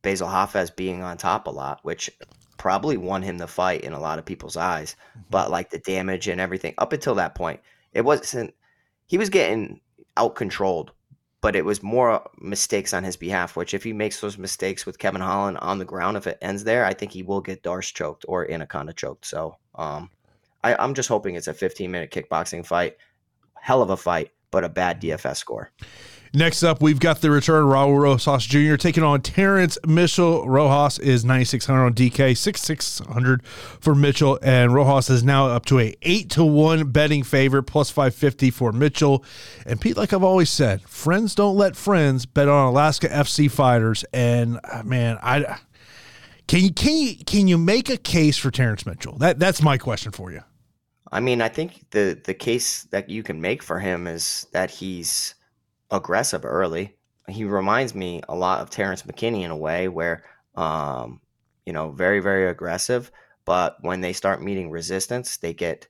[0.06, 2.12] Bassil Hafez being on top a lot, which
[2.58, 4.96] probably won him the fight in a lot of people's eyes.
[5.10, 5.22] Mm-hmm.
[5.32, 7.60] But like the damage and everything up until that point,
[7.94, 8.54] it wasn't.
[9.08, 9.82] He was getting
[10.18, 10.92] out controlled,
[11.42, 13.56] but it was more mistakes on his behalf.
[13.56, 16.64] Which if he makes those mistakes with Kevin Holland on the ground, if it ends
[16.64, 19.26] there, I think he will get D'Arce choked or Anaconda choked.
[19.26, 20.10] So um,
[20.64, 22.98] I, I'm just hoping it's a 15 minute kickboxing fight.
[23.60, 25.72] Hell of a fight, but a bad DFS score.
[26.36, 28.76] Next up, we've got the return Raul Rosas Jr.
[28.76, 30.46] taking on Terrence Mitchell.
[30.46, 35.96] Rosas is 9,600 on DK, 6,600 for Mitchell, and Rosas is now up to a
[36.02, 39.24] 8 to 1 betting favorite, plus 550 for Mitchell.
[39.66, 44.04] And Pete, like I've always said, friends don't let friends bet on Alaska FC fighters.
[44.12, 45.60] And uh, man, I
[46.48, 49.18] can you can you can you make a case for Terrence Mitchell?
[49.20, 50.42] That that's my question for you.
[51.14, 54.70] I mean, I think the the case that you can make for him is that
[54.70, 55.36] he's
[55.92, 56.96] aggressive early.
[57.28, 60.24] He reminds me a lot of Terrence McKinney in a way where,
[60.56, 61.22] um,
[61.66, 63.12] you know, very, very aggressive.
[63.46, 65.88] But when they start meeting resistance, they get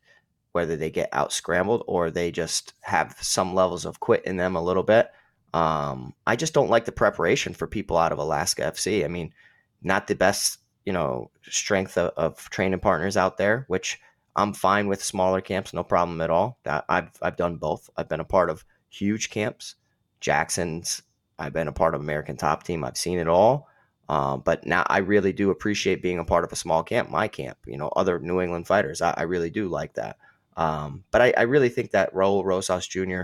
[0.52, 4.56] whether they get out scrambled or they just have some levels of quit in them
[4.56, 5.12] a little bit.
[5.54, 9.04] Um, I just don't like the preparation for people out of Alaska FC.
[9.04, 9.34] I mean,
[9.82, 14.00] not the best, you know, strength of, of training partners out there, which
[14.36, 16.58] I'm fine with smaller camps, no problem at all.
[16.64, 17.90] That I've I've done both.
[17.96, 19.76] I've been a part of huge camps
[20.20, 21.02] Jackson's.
[21.38, 22.84] I've been a part of American Top Team.
[22.84, 23.68] I've seen it all.
[24.08, 27.28] Um, but now I really do appreciate being a part of a small camp, my
[27.28, 29.02] camp, you know, other New England fighters.
[29.02, 30.18] I, I really do like that.
[30.58, 33.24] Um, but I, I, really think that Raul Rosas Jr.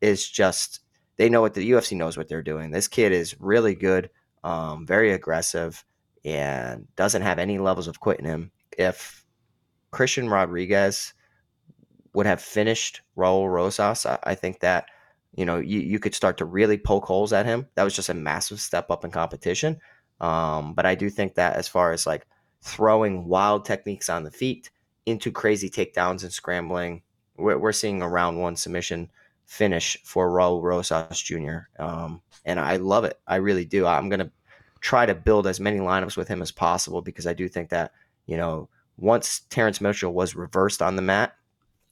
[0.00, 0.80] is just,
[1.16, 2.70] they know what the UFC knows what they're doing.
[2.70, 4.08] This kid is really good,
[4.44, 5.84] um, very aggressive,
[6.24, 8.52] and doesn't have any levels of quitting him.
[8.78, 9.24] If
[9.90, 11.12] Christian Rodriguez
[12.12, 14.86] would have finished Raul Rosas, I, I think that
[15.34, 17.66] you know, you, you could start to really poke holes at him.
[17.74, 19.80] That was just a massive step up in competition.
[20.20, 22.26] Um, but I do think that as far as like
[22.62, 24.70] throwing wild techniques on the feet
[25.06, 27.02] into crazy takedowns and scrambling,
[27.36, 29.10] we're, we're seeing a round one submission
[29.46, 31.58] finish for Raul Rosas Jr.
[31.78, 33.18] Um, and I love it.
[33.26, 33.86] I really do.
[33.86, 34.30] I'm going to
[34.80, 37.92] try to build as many lineups with him as possible because I do think that,
[38.26, 41.34] you know, once Terrence Mitchell was reversed on the mat,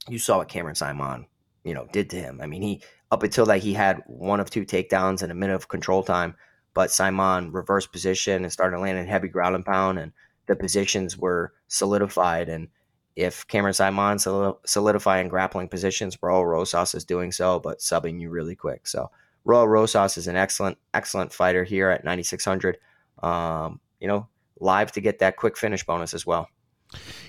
[0.09, 1.27] you saw what Cameron Saaiman,
[1.69, 2.41] you know, did to him.
[2.41, 5.55] I mean, he up until that, he had one of two takedowns and a minute
[5.55, 6.35] of control time.
[6.75, 10.13] But Saaiman reversed position and started landing heavy ground and pound, and
[10.47, 12.49] the positions were solidified.
[12.49, 12.69] And
[13.17, 18.55] if Cameron Saaiman solidifying grappling positions, Raul Rosas is doing so, but subbing you really
[18.55, 18.87] quick.
[18.87, 19.11] So
[19.47, 22.79] Raul Rosas is an excellent, excellent fighter here at 9,600.
[23.23, 24.29] Um, you know,
[24.61, 26.49] live to get that quick finish bonus as well.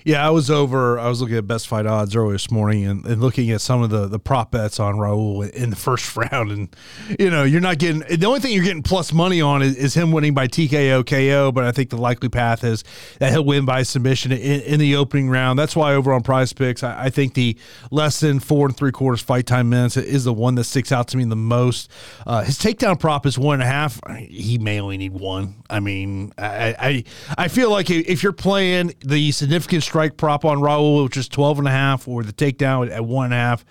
[0.04, 0.98] Yeah, I was over.
[0.98, 3.82] I was looking at best fight odds earlier this morning and, and looking at some
[3.82, 6.50] of the, the prop bets on Raul in the first round.
[6.50, 6.76] And,
[7.18, 9.94] you know, you're not getting the only thing you're getting plus money on is, is
[9.94, 11.52] him winning by TKO KO.
[11.52, 12.84] But I think the likely path is
[13.18, 15.58] that he'll win by submission in, in the opening round.
[15.58, 17.56] That's why over on prize picks, I, I, think the
[17.90, 21.08] less than four and three quarters fight time minutes is the one that sticks out
[21.08, 21.90] to me the most.
[22.26, 24.00] Uh, his takedown prop is one and a half.
[24.18, 25.62] He may only need one.
[25.68, 27.04] I mean, I, I,
[27.36, 31.58] I feel like if you're playing the significant strike prop on Raul, which is 12
[31.58, 33.64] and a half, or the takedown at one and a half,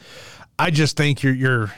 [0.57, 1.71] I just think you're you're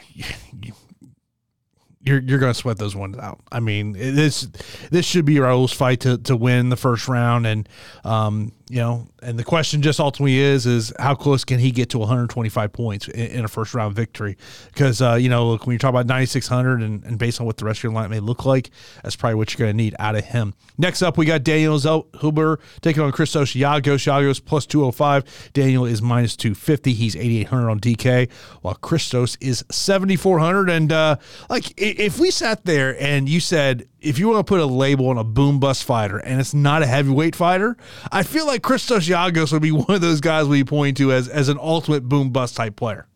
[2.02, 3.42] you're you're going to sweat those ones out.
[3.52, 4.48] I mean, this
[4.90, 7.70] this should be Raul's fight to to win the first round, and
[8.04, 11.90] um, you know, and the question just ultimately is is how close can he get
[11.92, 14.38] to 125 points in, in a first round victory?
[14.74, 17.58] Because uh, you know, look when you talk about 9600 and, and based on what
[17.58, 18.72] the rest of your line may look like,
[19.04, 20.54] that's probably what you're going to need out of him.
[20.78, 24.02] Next up, we got Daniel Zellhuber taking on Christos Giagos.
[24.02, 25.52] Giagos plus 205.
[25.54, 26.94] Daniel is minus 250.
[26.94, 28.32] He's 8800 on DK,
[28.62, 30.70] while Christos is 7400.
[30.70, 31.18] And uh,
[31.50, 35.10] like if we sat there and you said if you want to put a label
[35.10, 37.78] on a boom bust fighter and it's not a heavyweight fighter,
[38.12, 41.28] I feel like Christos Giagos would be one of those guys we point to as
[41.28, 43.08] as an ultimate boom bust type player.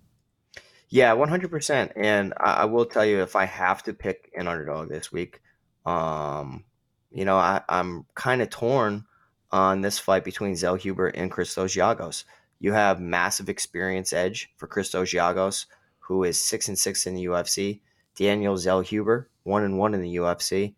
[0.89, 1.91] Yeah, one hundred percent.
[1.95, 5.41] And I, I, will tell you, if I have to pick an underdog this week,
[5.85, 6.63] um,
[7.11, 9.05] you know, I, I'm kind of torn
[9.51, 12.23] on this fight between Zellhuber and Christos Giagos.
[12.59, 15.65] You have massive experience edge for Christos Giagos,
[15.99, 17.81] who is six and six in the UFC.
[18.15, 20.75] Daniel Zellhuber, one and one in the UFC.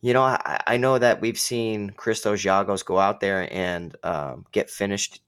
[0.00, 4.46] You know, I, I know that we've seen Christos Giagos go out there and um,
[4.52, 5.20] get finished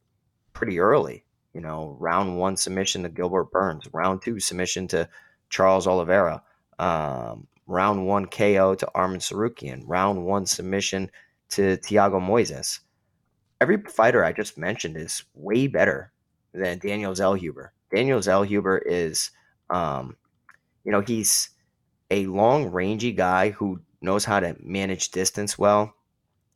[0.52, 1.24] pretty early.
[1.52, 5.08] You know, round one submission to Gilbert Burns, round two submission to
[5.48, 6.42] Charles Oliveira,
[6.78, 11.10] um, round one KO to Arman Tsarukyan, round one submission
[11.48, 12.78] to Thiago Moises.
[13.60, 16.12] Every fighter I just mentioned is way better
[16.52, 17.70] than Daniel Zellhuber.
[17.92, 19.30] Daniel Zellhuber is,
[19.70, 20.16] um,
[20.84, 21.50] you know, he's
[22.10, 25.94] a long rangy guy who knows how to manage distance well.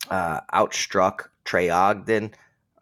[0.09, 2.31] Uh, outstruck Trey Ogden,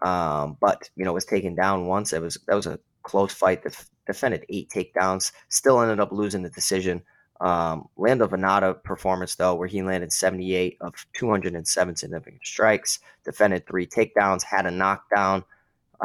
[0.02, 2.12] um, but you know was taken down once.
[2.12, 3.64] It was that was a close fight.
[3.64, 7.02] That defended eight takedowns, still ended up losing the decision.
[7.42, 13.86] Um, Lando Vannata performance though, where he landed 78 of 207 significant strikes, defended three
[13.86, 15.44] takedowns, had a knockdown,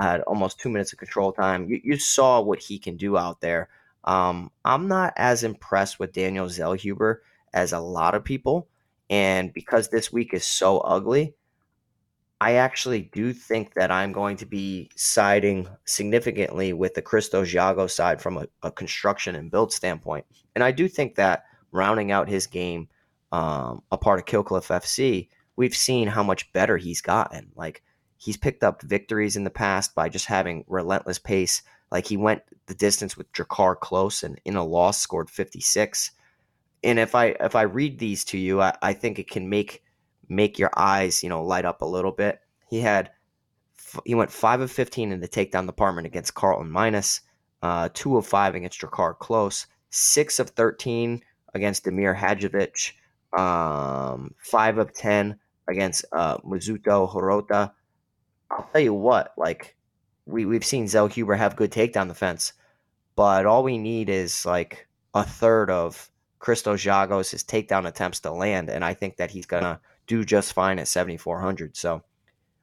[0.00, 1.68] had almost two minutes of control time.
[1.68, 3.68] You, you saw what he can do out there.
[4.08, 7.16] Um, I'm not as impressed with Daniel Zellhuber
[7.52, 8.66] as a lot of people.
[9.10, 11.34] And because this week is so ugly,
[12.40, 17.90] I actually do think that I'm going to be siding significantly with the Christos Giagos
[17.90, 20.24] side from a, a, construction and build standpoint.
[20.54, 22.88] And I do think that rounding out his game,
[23.30, 27.50] um, a part of Kill Cliff FC, we've seen how much better he's gotten.
[27.56, 27.82] Like
[28.16, 32.42] he's picked up victories in the past by just having relentless pace, like he went
[32.66, 36.10] the distance with Drakkar Klose and in a loss scored 56.
[36.84, 39.82] And if I if I read these to you, I, I think it can make
[40.28, 42.40] make your eyes, you know, light up a little bit.
[42.68, 43.10] He had
[44.04, 47.22] he went five of 15 in the takedown department against Carlton Minus,
[47.62, 51.22] uh, two of five against Drakkar Klose, six of 13
[51.54, 52.92] against Damir Hadzovic,
[53.38, 57.72] um, five of 10 against uh, Mizuto Hirota.
[58.50, 59.76] I'll tell you what, like
[60.28, 62.52] we we've seen Zellhuber have good takedown defense,
[63.16, 68.68] but all we need is like a third of Christos Giagos' takedown attempts to land,
[68.68, 71.76] and I think that he's gonna do just fine at 7400.
[71.76, 72.02] So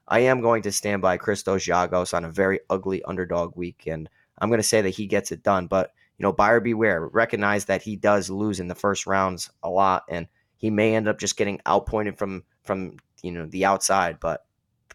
[0.08, 4.08] I am going to stand by Christos Giagos on a very ugly underdog week, and
[4.38, 5.65] I'm gonna say that he gets it done.
[5.67, 7.08] But you know, buyer beware.
[7.08, 11.08] Recognize that he does lose in the first rounds a lot, and he may end
[11.08, 14.19] up just getting outpointed from from you know the outside.
[14.19, 14.45] But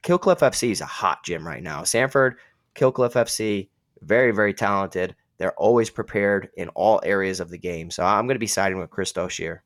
[0.02, 1.84] Kill Cliff FC is a hot gym right now.
[1.84, 2.38] Sanford
[2.74, 3.68] Kill Cliff FC,
[4.02, 5.14] very, very talented.
[5.38, 7.90] They're always prepared in all areas of the game.
[7.90, 9.62] So I'm going to be siding with Christos here.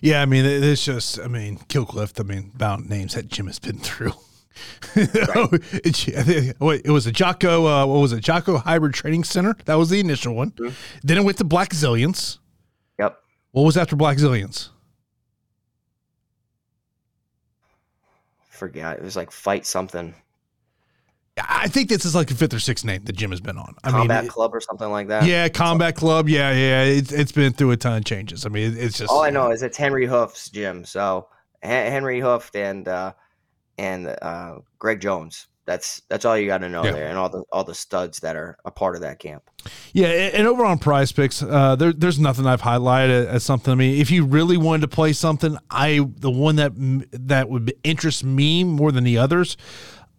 [0.00, 3.46] Yeah, I mean, it's just, I mean, Kill Cliff, I mean, about names that gym
[3.46, 4.12] has been through.
[4.94, 6.56] it,
[6.88, 8.22] was a Jaco, uh, what was it?
[8.22, 9.56] Jaco Hybrid Training Center.
[9.64, 10.52] That was the initial one.
[10.52, 10.74] Mm-hmm.
[11.02, 12.38] Then it went to Blackzilians.
[12.98, 13.18] Yep.
[13.50, 14.68] What was after Blackzilians?
[18.48, 18.98] Forget.
[18.98, 20.14] It was like fight something.
[21.36, 23.74] I think this is like a fifth or sixth name the gym has been on.
[23.82, 25.24] I Combat mean, Club or something like that.
[25.24, 26.28] Yeah, Combat Club.
[26.28, 26.84] Yeah, yeah.
[26.84, 28.46] It's it's been through a ton of changes.
[28.46, 30.84] I mean, it's just all I know is it's Henry Hooft's gym.
[30.84, 31.28] So
[31.62, 33.12] Henry Hooft and uh,
[33.78, 35.48] and uh, Greg Jones.
[35.66, 36.92] That's that's all you got to know yeah.
[36.92, 39.42] there, and all the all the studs that are a part of that camp.
[39.94, 43.72] Yeah, and over on Prize Picks, uh, there, there's nothing I've highlighted as something.
[43.72, 46.72] I mean, if you really wanted to play something, I the one that
[47.12, 49.56] that would interest me more than the others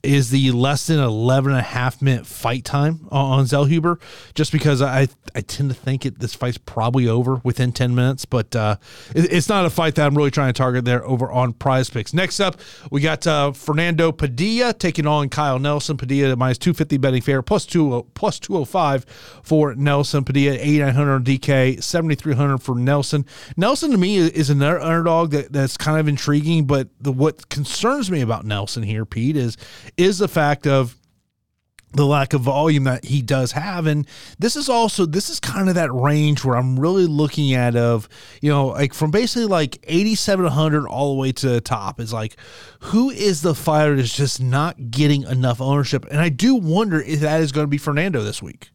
[0.05, 3.99] is the less than 11 and a half minute fight time on Zellhuber,
[4.33, 8.25] just because I I tend to think it this fight's probably over within 10 minutes,
[8.25, 8.77] but uh,
[9.13, 11.89] it, it's not a fight that I'm really trying to target there over on prize
[11.89, 12.13] picks.
[12.13, 12.59] Next up,
[12.91, 15.97] we got uh, Fernando Padilla taking on Kyle Nelson.
[15.97, 19.05] Padilla minus 250 betting fair, plus, two, plus 205
[19.43, 20.23] for Nelson.
[20.23, 23.25] Padilla, 8,900 on DK, 7,300 for Nelson.
[23.57, 28.09] Nelson to me is another underdog that, that's kind of intriguing, but the what concerns
[28.11, 29.57] me about Nelson here, Pete, is
[29.97, 30.95] is the fact of
[31.93, 34.05] the lack of volume that he does have and
[34.37, 38.09] this is also this is kind of that range where i'm really looking at of
[38.41, 42.35] you know like from basically like 8700 all the way to the top is like
[42.81, 47.21] who is the fighter that's just not getting enough ownership and i do wonder if
[47.21, 48.71] that is going to be fernando this week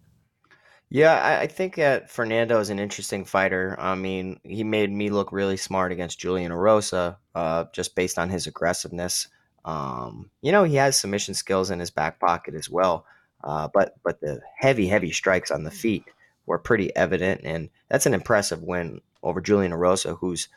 [0.92, 3.76] yeah, I, think that Fernando is an interesting fighter.
[3.78, 8.28] I mean, he made me look really smart against Julian Erosa, uh, just based on
[8.28, 9.28] his aggressiveness.
[9.64, 13.04] Um, you know, he has submission skills in his back pocket as well.
[13.42, 16.04] Uh, but but the heavy, heavy strikes on the feet
[16.46, 20.48] were pretty evident, and that's an impressive win over Julian Erosa, who's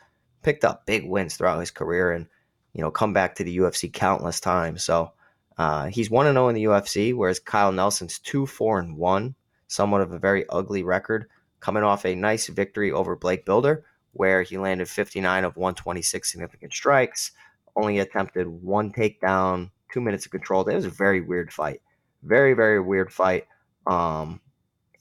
[0.42, 2.26] picked up big wins throughout his career and
[2.74, 4.84] you know come back to the UFC countless times.
[4.84, 5.12] So
[5.56, 8.96] uh, he's one and zero oh in the UFC, whereas Kyle Nelson's two four and
[8.98, 9.34] one,
[9.66, 11.26] somewhat of a very ugly record,
[11.60, 16.72] coming off a nice victory over Blake Bilder, where he landed 59 of 126 significant
[16.72, 17.32] strikes
[17.76, 20.66] only attempted one takedown, two minutes of control.
[20.68, 21.80] It was a very weird fight.
[22.22, 23.46] Very, very weird fight.
[23.86, 24.40] Um,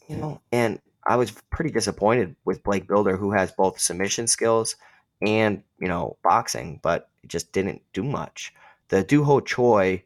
[0.07, 4.76] you know, and I was pretty disappointed with Blake Bilder, who has both submission skills
[5.21, 8.53] and, you know, boxing, but it just didn't do much.
[8.89, 10.03] The Doo Ho Choi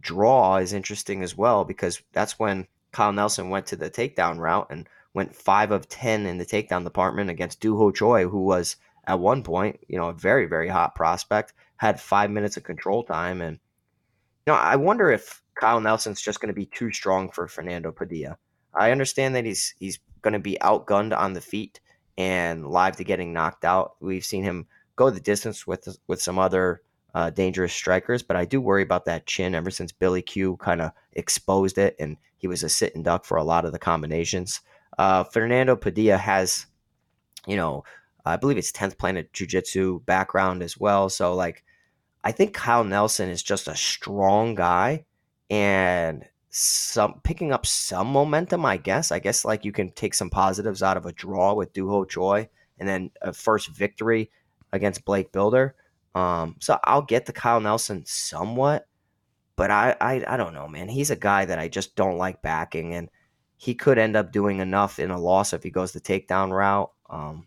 [0.00, 4.68] draw is interesting as well because that's when Kyle Nelson went to the takedown route
[4.70, 8.76] and went five of 10 in the takedown department against Doo Ho Choi, who was
[9.06, 13.04] at one point, you know, a very, very hot prospect had five minutes of control
[13.04, 13.40] time.
[13.40, 13.58] And,
[14.46, 17.92] you know, I wonder if Kyle Nelson's just going to be too strong for Fernando
[17.92, 18.38] Padilla.
[18.74, 21.80] I understand that he's he's going to be outgunned on the feet
[22.18, 23.96] and live to getting knocked out.
[24.00, 24.66] We've seen him
[24.96, 26.82] go the distance with with some other
[27.14, 30.82] uh, dangerous strikers, but I do worry about that chin ever since Billy Q kind
[30.82, 33.78] of exposed it and he was a sit and duck for a lot of the
[33.78, 34.60] combinations.
[34.98, 36.66] Uh, Fernando Padilla has,
[37.46, 37.84] you know,
[38.24, 41.08] I believe it's 10th Planet Jiu Jitsu background as well.
[41.08, 41.64] So, like,
[42.26, 45.04] I think Kyle Nelson is just a strong guy
[45.48, 49.12] and some picking up some momentum, I guess.
[49.12, 52.04] I guess like you can take some positives out of a draw with Doo Ho
[52.04, 52.48] Choi
[52.80, 54.28] and then a first victory
[54.72, 55.76] against Blake Bilder.
[56.16, 58.88] Um, so I'll get the Kyle Nelson somewhat,
[59.54, 60.88] but I, I I don't know, man.
[60.88, 63.08] He's a guy that I just don't like backing, and
[63.56, 66.90] he could end up doing enough in a loss if he goes the takedown route.
[67.08, 67.46] Um,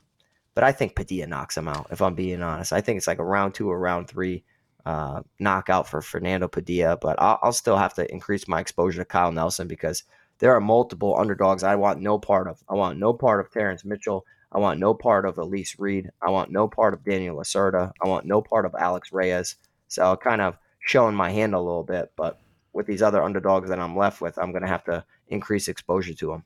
[0.53, 1.88] but I think Padilla knocks him out.
[1.91, 4.45] If I'm being honest, I think it's like a round two or round three
[4.86, 9.05] uh, knockout for Fernando Padilla, but I'll, I'll, still have to increase my exposure to
[9.05, 10.03] Kyle Nelson because
[10.39, 12.63] there are multiple underdogs I want no part of.
[12.69, 14.25] I want no part of Terrence Mitchell.
[14.51, 16.09] I want no part of Elise Reed.
[16.21, 17.91] I want no part of Daniel Lacerda.
[18.03, 19.55] I want no part of Alex Reyes.
[19.88, 22.39] So kind of showing my hand a little bit, but
[22.73, 26.13] with these other underdogs that I'm left with, I'm going to have to increase exposure
[26.13, 26.43] to them.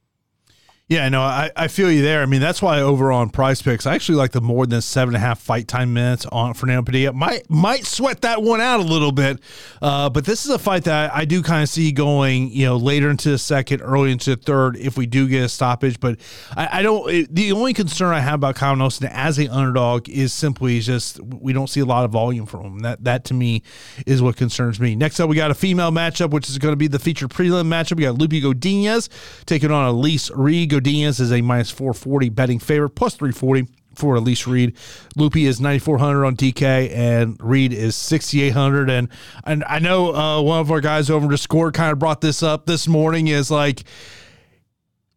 [0.90, 2.22] Yeah, no, I, I feel you there.
[2.22, 5.16] I mean, that's why over on prize Picks, I actually like the more than seven
[5.16, 7.14] and a half fight time minutes on Fernando Padilla.
[7.14, 9.40] Might might sweat that one out a little bit,
[9.82, 12.76] uh, but this is a fight that I do kind of see going, you know,
[12.76, 16.02] later into the second, early into the third, if we do get a stoppage.
[16.02, 16.20] But
[16.54, 17.10] I, I don't.
[17.10, 21.18] It, the only concern I have about Kyle Nelson as an underdog is simply just
[21.22, 22.80] we don't see a lot of volume from him.
[22.80, 23.64] That that to me
[24.06, 24.98] is what concerns me.
[24.98, 27.68] Next up, we got a female matchup, which is going to be the featured prelim
[27.68, 27.96] matchup.
[27.96, 29.08] We got Loopy Godinez
[29.46, 30.73] taking on Elise Reed.
[30.74, 34.76] Godinez is a minus 440 betting favorite, plus 340 for Elise Reed.
[35.16, 38.90] Loopy is 9,400 on DK, and Reed is 6,800.
[38.90, 39.10] And,
[39.44, 42.44] and I know uh, one of our guys over in Discord kind of brought this
[42.44, 43.84] up this morning is like,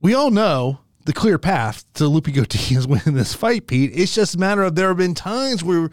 [0.00, 3.92] we all know the clear path to Loopy Godinez winning this fight, Pete.
[3.94, 5.90] It's just a matter of there have been times where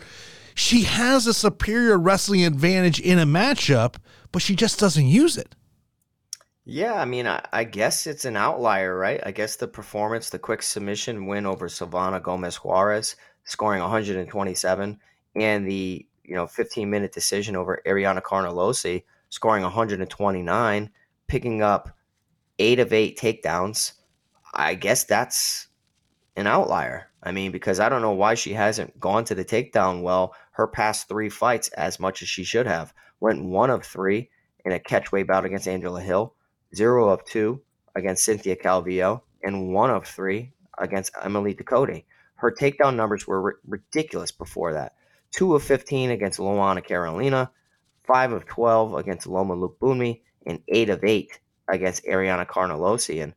[0.56, 3.96] she has a superior wrestling advantage in a matchup,
[4.32, 5.56] but she just doesn't use it.
[6.66, 9.20] Yeah, I mean, I, I guess it's an outlier, right?
[9.26, 15.00] I guess the performance, the quick submission win over Silvana Gomez Juarez, scoring 127,
[15.36, 20.90] and the you know 15 minute decision over Ariane Carnelossi, scoring 129,
[21.28, 21.90] picking up
[22.60, 23.94] eight of eight takedowns.
[24.54, 25.68] I guess that's
[26.38, 27.10] an outlier.
[27.22, 30.68] I mean, because I don't know why she hasn't gone to the takedown well her
[30.68, 32.94] past three fights as much as she should have.
[33.20, 34.30] Went one of three
[34.64, 36.36] in a catchweight bout against Angela Hill,
[36.76, 37.62] zero of two
[37.96, 42.04] against Cynthia Calvillo, and one of three against Emily Ducote.
[42.36, 44.96] Her takedown numbers were r- ridiculous before that.
[45.32, 47.52] Two of 15 against Luana Carolina,
[48.04, 53.24] five of 12 against Loma Lookboonmee, and eight of eight against Ariane Carnelossi.
[53.24, 53.34] And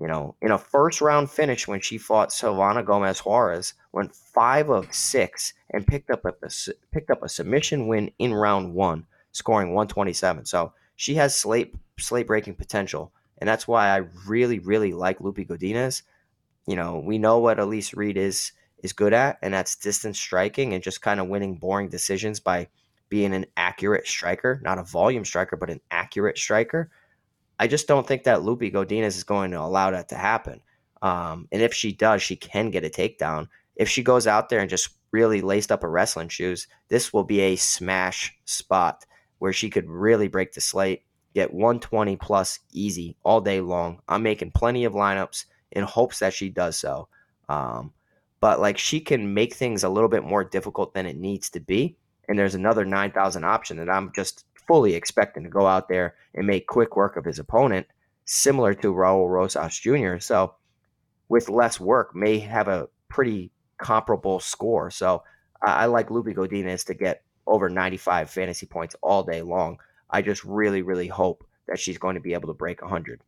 [0.00, 4.70] you know, in a first round finish when she fought Silvana Gomez Juarez, went five
[4.70, 6.34] of six and picked up a
[6.92, 10.46] picked up a submission win in round one, scoring 127.
[10.46, 15.46] So she has slate slate breaking potential, and that's why I really really like Loopy
[15.46, 16.02] Godinez.
[16.66, 18.50] You know, we know what Elise Reed is
[18.82, 22.68] is good at, and that's distance striking and just kind of winning boring decisions by
[23.08, 26.90] being an accurate striker, not a volume striker, but an accurate striker.
[27.60, 30.60] I just don't think that Loopy Godinez is going to allow that to happen.
[31.00, 33.48] Um, and if she does, she can get a takedown.
[33.76, 37.24] If she goes out there and just really laced up her wrestling shoes, this will
[37.24, 39.06] be a smash spot
[39.38, 44.00] where she could really break the slate, get 120 plus easy all day long.
[44.08, 47.08] I'm making plenty of lineups in hopes that she does so.
[47.48, 47.92] Um,
[48.40, 51.60] but like she can make things a little bit more difficult than it needs to
[51.60, 51.96] be.
[52.28, 56.46] And there's another 9,000 option that I'm just fully expecting to go out there and
[56.46, 57.86] make quick work of his opponent,
[58.26, 60.18] similar to Raul Rosas Jr.
[60.18, 60.54] So,
[61.30, 64.90] with less work, may have a pretty comparable score.
[64.90, 65.22] So,
[65.64, 69.78] I, I like Loopy Godinez to get over 95 fantasy points all day long.
[70.10, 73.20] I just really, really hope that she's going to be able to break 100.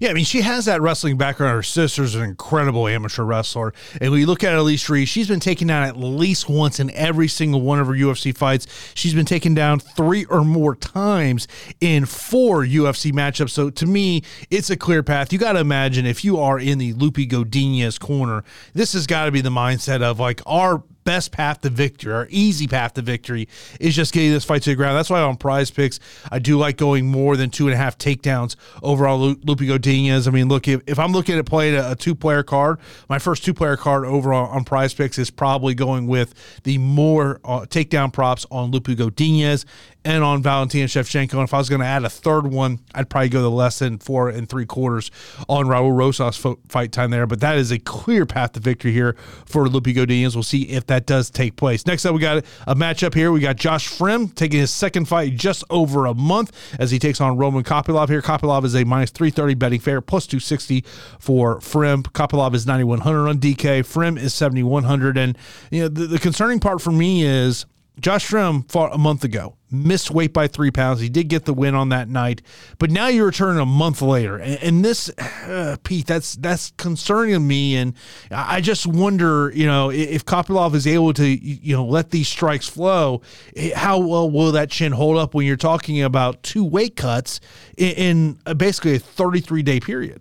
[0.00, 1.54] Yeah, I mean, she has that wrestling background.
[1.54, 3.72] Her sister's an incredible amateur wrestler.
[4.00, 6.90] And when you look at Elise Reed, she's been taken down at least once in
[6.90, 8.66] every single one of her UFC fights.
[8.94, 11.48] She's been taken down three or more times
[11.80, 13.50] in four UFC matchups.
[13.50, 15.32] So to me, it's a clear path.
[15.32, 19.26] You got to imagine if you are in the Loopy Godinez corner, this has got
[19.26, 23.02] to be the mindset of like our best path to victory, our easy path to
[23.02, 23.48] victory,
[23.80, 24.96] is just getting this fight to the ground.
[24.96, 26.00] That's why on prize picks,
[26.30, 29.18] I do like going more than two and a half takedowns overall.
[29.18, 30.26] Loopy Godinez.
[30.26, 32.78] I mean, look, if, if I'm looking at playing a, a two player card,
[33.08, 36.34] my first two player card overall on prize picks is probably going with
[36.64, 39.64] the more uh, takedown props on Loopy Godinez
[40.04, 41.34] and on Valentina Shevchenko.
[41.34, 43.78] And if I was going to add a third one, I'd probably go the less
[43.78, 45.10] than four and three quarters
[45.48, 46.36] on Raul Rosas
[46.68, 47.26] fight time there.
[47.26, 50.34] But that is a clear path to victory here for Loopy Godinez.
[50.34, 51.86] We'll see if that does take place.
[51.86, 53.32] Next up, we got a matchup here.
[53.32, 57.20] We got Josh Fremd taking his second fight just over a month as he takes
[57.20, 58.20] on Roman Kopylov here.
[58.20, 60.84] Kopylov is a minus 330 betting fair, plus 260
[61.18, 62.12] for Fremd.
[62.12, 63.80] Kopylov is 9,100 on DK.
[63.80, 65.16] Fremd is 7,100.
[65.16, 65.38] And,
[65.70, 67.64] you know, the, the concerning part for me is
[68.00, 71.00] Josh Fremd fought a month ago, missed weight by three pounds.
[71.00, 72.42] He did get the win on that night,
[72.78, 77.46] but now you return a month later, and, and this, uh, Pete, that's that's concerning
[77.46, 77.94] me, and
[78.30, 82.68] I just wonder, you know, if Kopylov is able to, you know, let these strikes
[82.68, 83.22] flow,
[83.54, 87.38] eh, how well will that chin hold up when you're talking about two weight cuts
[87.76, 90.20] in, in basically a 33 day period?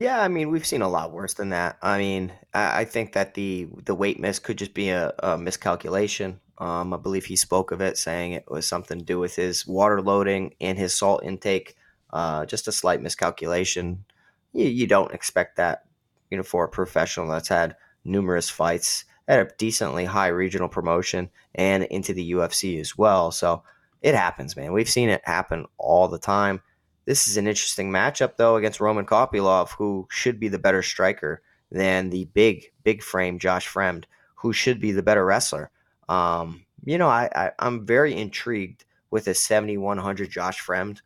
[0.00, 1.76] Yeah, I mean, we've seen a lot worse than that.
[1.82, 5.36] I mean, I, I think that the the weight miss could just be a, a
[5.36, 6.40] miscalculation.
[6.58, 9.66] Um, I believe he spoke of it, saying it was something to do with his
[9.66, 11.76] water loading and his salt intake.
[12.12, 14.04] Uh, just a slight miscalculation.
[14.52, 15.84] You, you don't expect that,
[16.30, 21.28] you know, for a professional that's had numerous fights at a decently high regional promotion
[21.54, 23.30] and into the UFC as well.
[23.30, 23.62] So
[24.00, 24.72] it happens, man.
[24.72, 26.62] We've seen it happen all the time.
[27.08, 31.40] This is an interesting matchup, though, against Roman Kopylov, who should be the better striker
[31.72, 34.04] than the big, big frame Josh Fremd,
[34.34, 35.70] who should be the better wrestler.
[36.10, 41.00] Um, you know, I, I, I'm very intrigued with a 7,100 Josh Fremd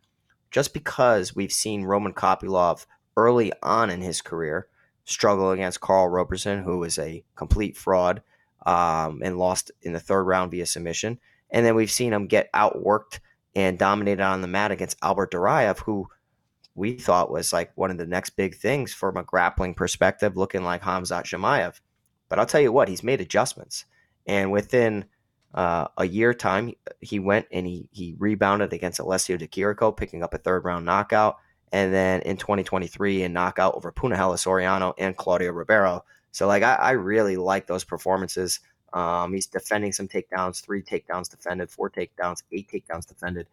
[0.51, 2.85] just because we've seen Roman Kopylov
[3.15, 4.67] early on in his career
[5.05, 8.21] struggle against Karl Roberson, who is a complete fraud
[8.65, 11.17] um, and lost in the third round via submission.
[11.49, 13.21] And then we've seen him get outworked
[13.55, 16.07] and dominated on the mat against Albert Duraev, who
[16.75, 20.63] we thought was like one of the next big things from a grappling perspective, looking
[20.63, 21.79] like Khamzat Chimaev.
[22.29, 23.85] But I'll tell you what, he's made adjustments.
[24.25, 25.05] And within
[25.53, 30.23] uh, a year time, he went and he, he rebounded against Alessio Di Chirico, picking
[30.23, 31.37] up a third round knockout.
[31.71, 36.05] And then in 2023, a knockout over Punahele Soriano and Claudio Ribeiro.
[36.31, 38.59] So, like, I, I really like those performances.
[38.93, 43.47] Um, he's defending some takedowns, three takedowns defended, four takedowns, eight takedowns defended.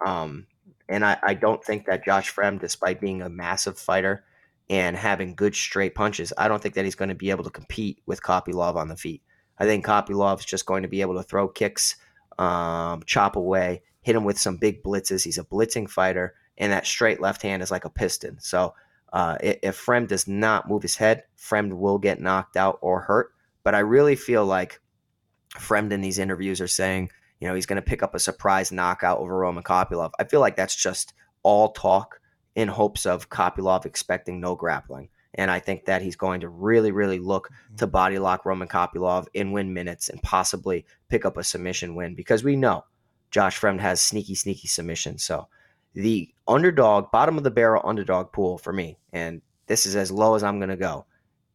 [0.00, 0.46] Um,
[0.88, 4.24] and I, I, don't think that Josh Fremd, despite being a massive fighter
[4.70, 7.50] and having good straight punches, I don't think that he's going to be able to
[7.50, 9.22] compete with Kopylov on the feet.
[9.58, 11.96] I think Kopylov's just going to be able to throw kicks,
[12.38, 15.24] um, chop away, hit him with some big blitzes.
[15.24, 18.38] He's a blitzing fighter, and that straight left hand is like a piston.
[18.40, 18.74] So
[19.14, 23.32] Uh, if Fremd does not move his head, Fremd will get knocked out or hurt.
[23.62, 24.80] But I really feel like
[25.58, 28.72] Fremd in these interviews are saying, you know, he's going to pick up a surprise
[28.72, 30.12] knockout over Roman Kopylov.
[30.18, 32.20] I feel like that's just all talk
[32.54, 35.08] in hopes of Kopylov expecting no grappling.
[35.34, 37.76] And I think that he's going to really, really look mm-hmm.
[37.76, 42.14] to body lock Roman Kopylov in win minutes and possibly pick up a submission win
[42.14, 42.84] because we know
[43.30, 45.18] Josh Fremd has sneaky, sneaky submission.
[45.18, 45.48] So
[45.94, 50.34] the underdog, bottom of the barrel underdog pool for me, and this is as low
[50.34, 51.06] as I'm going to go,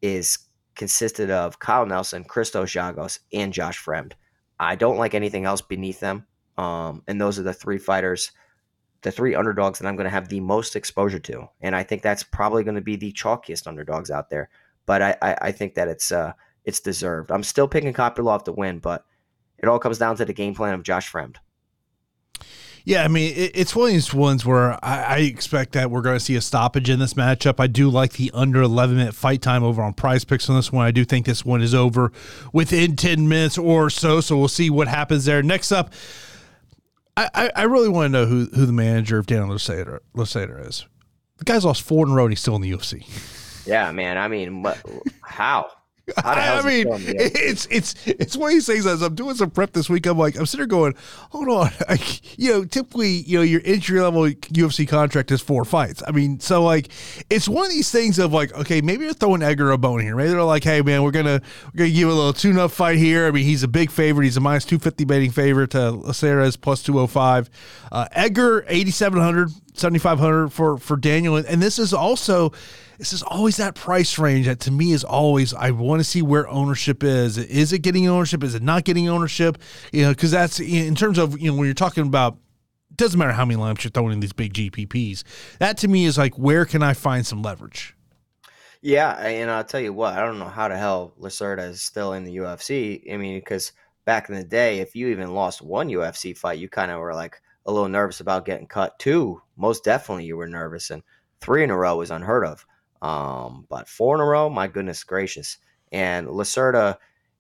[0.01, 0.39] is
[0.79, 4.13] consisted of Kyle Nelson, Christos Giagos, and Josh Fremd.
[4.59, 6.25] I don't like anything else beneath them.
[6.57, 8.31] Um, and those are the three fighters
[9.01, 12.01] the three underdogs that I'm going to have the most exposure to, and I think
[12.01, 14.49] that's probably going to be the chalkiest underdogs out there.
[14.85, 16.33] But I, I, I think that it's uh,
[16.65, 17.31] it's deserved.
[17.31, 19.05] I'm still picking Kopylov to win, but
[19.57, 21.37] it all comes down to the game plan of Josh Fremd.
[22.89, 26.01] Yeah, I mean, it, it's one of these ones where I, I expect that we're
[26.01, 27.59] going to see a stoppage in this matchup.
[27.59, 30.71] I do like the under 11 minute fight time over on prize picks on this
[30.71, 30.87] one.
[30.87, 32.11] I do think this one is over
[32.51, 34.21] within 10 minutes or so.
[34.21, 35.43] So we'll see what happens there.
[35.43, 35.93] Next up,
[37.15, 40.87] I, I really want to know who, who the manager of Daniel Lacerda, is.
[41.37, 43.67] The guy's lost four in a row and he's still in the UFC.
[43.67, 44.17] Yeah, man.
[44.17, 44.81] I mean, what,
[45.21, 45.69] how?
[46.17, 48.85] I mean, it's it's it's one of these things.
[48.85, 50.95] As I'm doing some prep this week, I'm like, I'm sitting there going,
[51.31, 51.99] hold on, I,
[52.37, 56.03] you know, typically, you know, your entry level UFC contract is four fights.
[56.07, 56.89] I mean, so like,
[57.29, 60.15] it's one of these things of like, okay, maybe they're throwing Edgar a bone here.
[60.15, 61.41] Maybe they're like, hey, man, we're gonna
[61.73, 63.27] we're gonna give a little tune up fight here.
[63.27, 64.25] I mean, he's a big favorite.
[64.25, 65.71] He's a minus two fifty betting favorite.
[65.71, 67.49] To Lacerda's plus two hundred oh five.
[67.91, 69.49] Uh, Edgar eighty seven hundred.
[69.79, 72.51] 7500 for for Daniel and this is also
[72.99, 76.21] this is always that price range that to me is always I want to see
[76.21, 77.37] where ownership is.
[77.37, 78.43] Is it getting ownership?
[78.43, 79.57] Is it not getting ownership?
[79.93, 82.37] You know, because that's in terms of you know when you're talking about
[82.95, 85.23] doesn't matter how many lamps you're throwing in these big GPPs.
[85.59, 87.95] That to me is like where can I find some leverage?
[88.81, 92.13] Yeah, and I'll tell you what, I don't know how the hell Lacerda is still
[92.13, 93.11] in the UFC.
[93.11, 93.73] I mean, because
[94.05, 97.13] back in the day, if you even lost one UFC fight, you kind of were
[97.13, 98.97] like a little nervous about getting cut.
[98.99, 101.03] Two, most definitely, you were nervous, and
[101.41, 102.65] three in a row was unheard of.
[103.01, 105.57] Um, but four in a row, my goodness gracious.
[105.91, 106.97] And Lacerda,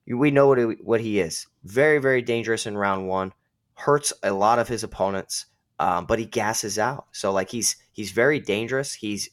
[0.07, 1.47] we know what he, what he is.
[1.63, 3.33] Very, very dangerous in round one.
[3.73, 5.45] Hurts a lot of his opponents,
[5.79, 7.07] um, but he gasses out.
[7.11, 8.93] So like he's he's very dangerous.
[8.93, 9.29] He's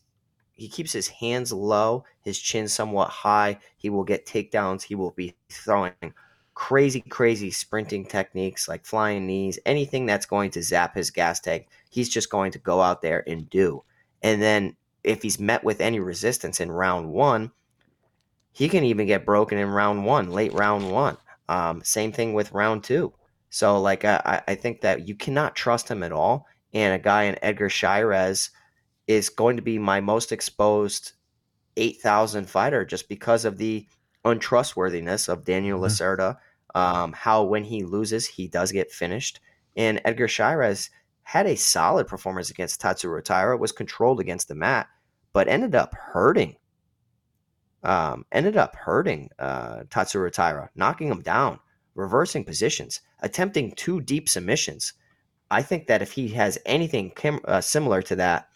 [0.53, 3.59] he keeps his hands low, his chin somewhat high.
[3.77, 4.83] He will get takedowns.
[4.83, 5.93] He will be throwing
[6.57, 11.69] crazy, crazy sprinting techniques like flying knees, anything that's going to zap his gas tank.
[11.91, 13.85] He's just going to go out there and do.
[14.23, 17.53] And then if he's met with any resistance in round one,
[18.53, 21.19] he can even get broken in round one, late round one.
[21.47, 23.13] Um, same thing with round two.
[23.51, 26.47] So, like, I, I think that you cannot trust him at all.
[26.73, 28.49] And a guy in Edgar Chairez
[29.07, 31.13] is going to be my most exposed
[31.77, 33.87] 8,000 fighter just because of the
[34.27, 35.87] untrustworthiness of Daniel mm-hmm.
[35.87, 36.37] Lacerda.
[36.75, 39.41] Um, how when he loses, he does get finished.
[39.77, 40.91] And Edgar Chairez
[41.23, 44.89] had a solid performance against Tatsuro Taira, was controlled against the mat,
[45.33, 46.57] but ended up hurting.
[47.83, 51.59] Um, ended up hurting uh, Tatsuro Taira, knocking him down,
[51.95, 54.93] reversing positions, attempting two deep submissions.
[55.51, 58.49] I think that if he has anything kim- uh, similar to that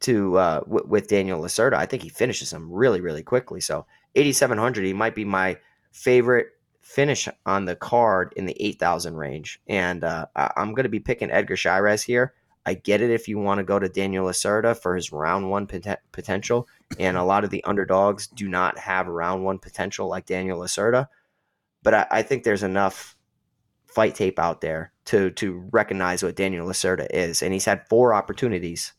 [0.00, 3.60] to uh, w- with Daniel Lacerda, I think he finishes him really, really quickly.
[3.60, 5.58] So 8,700, he might be my
[5.92, 6.48] favorite
[6.80, 9.60] finish on the card in the 8,000 range.
[9.68, 12.34] And uh, I'm going to be picking Edgar Chairez here.
[12.66, 15.66] I get it if you want to go to Daniel Lacerda for his round one
[15.66, 20.26] pot- potential, and a lot of the underdogs do not have round one potential like
[20.26, 21.08] Daniel Lacerda.
[21.82, 23.16] But I, I think there's enough
[23.86, 28.12] fight tape out there to to recognize what Daniel Lacerda is, and he's had four
[28.12, 28.92] opportunities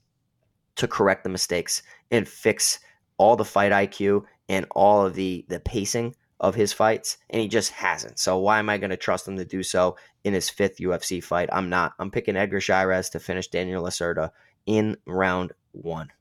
[0.76, 2.80] to correct the mistakes and fix
[3.18, 7.48] all the fight IQ and all of the the pacing of his fights, and he
[7.48, 8.20] just hasn't.
[8.20, 11.24] So why am I going to trust him to do so in his fifth UFC
[11.24, 11.50] fight?
[11.52, 11.94] I'm not.
[12.00, 14.32] I'm picking Edgar Chairez to finish Daniel Lacerda
[14.66, 16.12] in round one.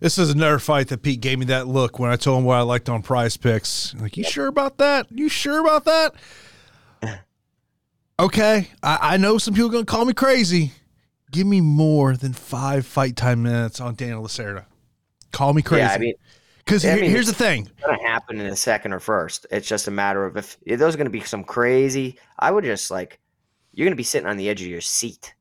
[0.00, 2.56] This is another fight that Pete gave me that look when I told him what
[2.56, 3.94] I liked on prize picks.
[3.94, 5.06] Like, you sure about that?
[5.10, 6.14] You sure about that?
[8.18, 8.70] okay.
[8.82, 10.72] I, I know some people are going to call me crazy.
[11.30, 14.66] Give me more than five fight time minutes on Daniel Lacerda.
[15.32, 15.80] Call me crazy.
[15.80, 16.14] Yeah, I mean,
[16.66, 19.46] because here, mean, here's the thing: it's going to happen in a second or first.
[19.50, 22.18] It's just a matter of if, if there's going to be some crazy.
[22.38, 23.20] I would just like
[23.72, 25.34] you're going to be sitting on the edge of your seat.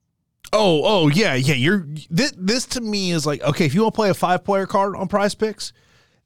[0.53, 1.55] Oh, oh yeah, yeah.
[1.55, 3.65] You're this, this to me is like okay.
[3.65, 5.73] If you want to play a five player card on Prize Picks,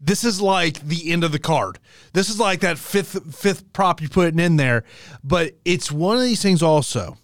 [0.02, 1.80] this is like the end of the card.
[2.14, 4.84] This is like that fifth fifth prop you're putting in there.
[5.24, 6.62] But it's one of these things.
[6.62, 7.18] Also,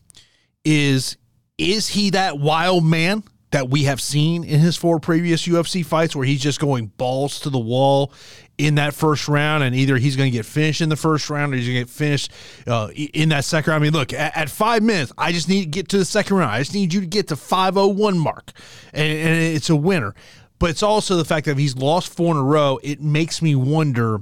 [0.63, 1.17] is
[1.57, 3.23] is he that wild man?
[3.55, 7.39] That we have seen in his four previous UFC fights where he's just going balls
[7.39, 8.11] to the wall
[8.57, 11.53] in that first round and either he's going to get finished in the first round
[11.53, 12.33] or he's going to get finished
[12.67, 13.81] uh, in that second round.
[13.81, 16.35] I mean, look, at, at, five minutes, I just need to get to the second
[16.35, 16.51] round.
[16.51, 18.51] I just need you to get to 501 mark
[18.91, 20.15] and, and it's a winner.
[20.59, 23.55] But it's also the fact that he's lost four in a row, it makes me
[23.55, 24.21] wonder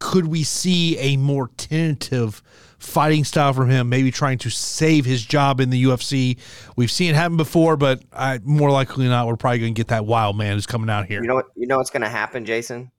[0.00, 2.42] could we see a more tentative
[2.78, 6.38] fighting style from him, maybe trying to save his job in the UFC.
[6.76, 9.78] We've seen it happen before, but I, more likely than not, we're probably going to
[9.78, 11.22] get that wild man who's coming out here.
[11.22, 11.46] You know what?
[11.56, 12.90] You know what's going to happen, Jason.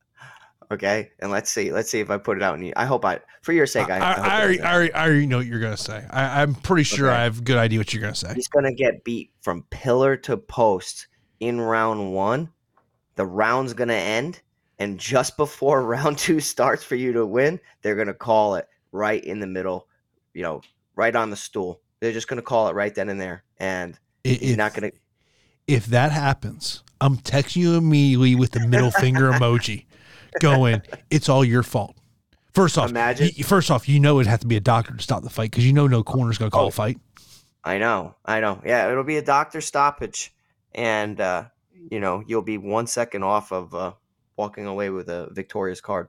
[0.70, 1.72] okay, and let's see.
[1.72, 2.54] Let's see if I put it out.
[2.56, 2.72] In you.
[2.76, 3.98] I hope I, for your sake, I.
[3.98, 6.06] I, I, I, already, I, already, I already know what you're going to say.
[6.10, 7.16] I, am pretty sure okay.
[7.16, 8.34] I have a good idea what you're going to say.
[8.34, 11.08] He's going to get beat from pillar to post
[11.40, 12.50] in round one.
[13.16, 14.40] The round's going to end.
[14.80, 18.68] And just before round two starts for you to win, they're going to call it
[18.92, 19.88] right in the middle,
[20.34, 20.62] you know,
[20.96, 21.80] right on the stool.
[22.00, 24.90] They're just going to call it right then and there, and if, he's not going
[24.90, 24.96] to.
[25.66, 29.86] If that happens, I'm texting you immediately with the middle finger emoji,
[30.40, 31.96] going, "It's all your fault."
[32.54, 33.30] First off, Imagine.
[33.44, 35.66] first off, you know it'd have to be a doctor to stop the fight because
[35.66, 36.98] you know no corner's going to call oh, a fight.
[37.62, 38.62] I know, I know.
[38.64, 40.32] Yeah, it'll be a doctor stoppage,
[40.74, 41.44] and uh,
[41.90, 43.92] you know you'll be one second off of uh,
[44.36, 46.08] walking away with a victorious card.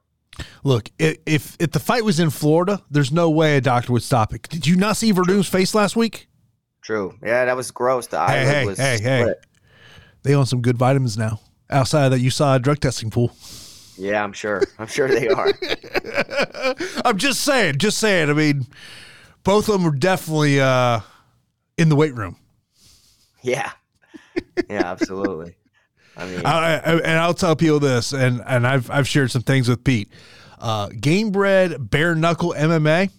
[0.64, 4.34] Look, if if the fight was in Florida, there's no way a doctor would stop
[4.34, 4.44] it.
[4.44, 6.28] Did you not see Werdum's face last week?
[6.82, 7.16] True.
[7.22, 8.08] Yeah, that was gross.
[8.08, 9.28] The hey, hey, was hey, split.
[9.28, 9.34] hey.
[10.24, 11.40] They own some good vitamins now.
[11.70, 13.32] Outside of that, you saw a drug testing pool.
[13.98, 14.64] Yeah, I'm sure.
[14.80, 15.52] I'm sure they are.
[17.06, 17.78] I'm just saying.
[17.78, 18.30] Just saying.
[18.30, 18.66] I mean,
[19.44, 21.02] both of them are definitely uh,
[21.78, 22.38] in the weight room.
[23.42, 23.72] Yeah.
[24.70, 25.56] Yeah, absolutely.
[26.20, 29.70] I mean, I, and I'll tell people this, and and I've I've shared some things
[29.70, 30.10] with Pete.
[30.60, 33.10] Uh, Gamebred bare knuckle MMA.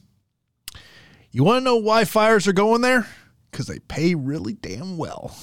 [1.30, 3.06] You want to know why fires are going there?
[3.50, 5.34] Because they pay really damn well.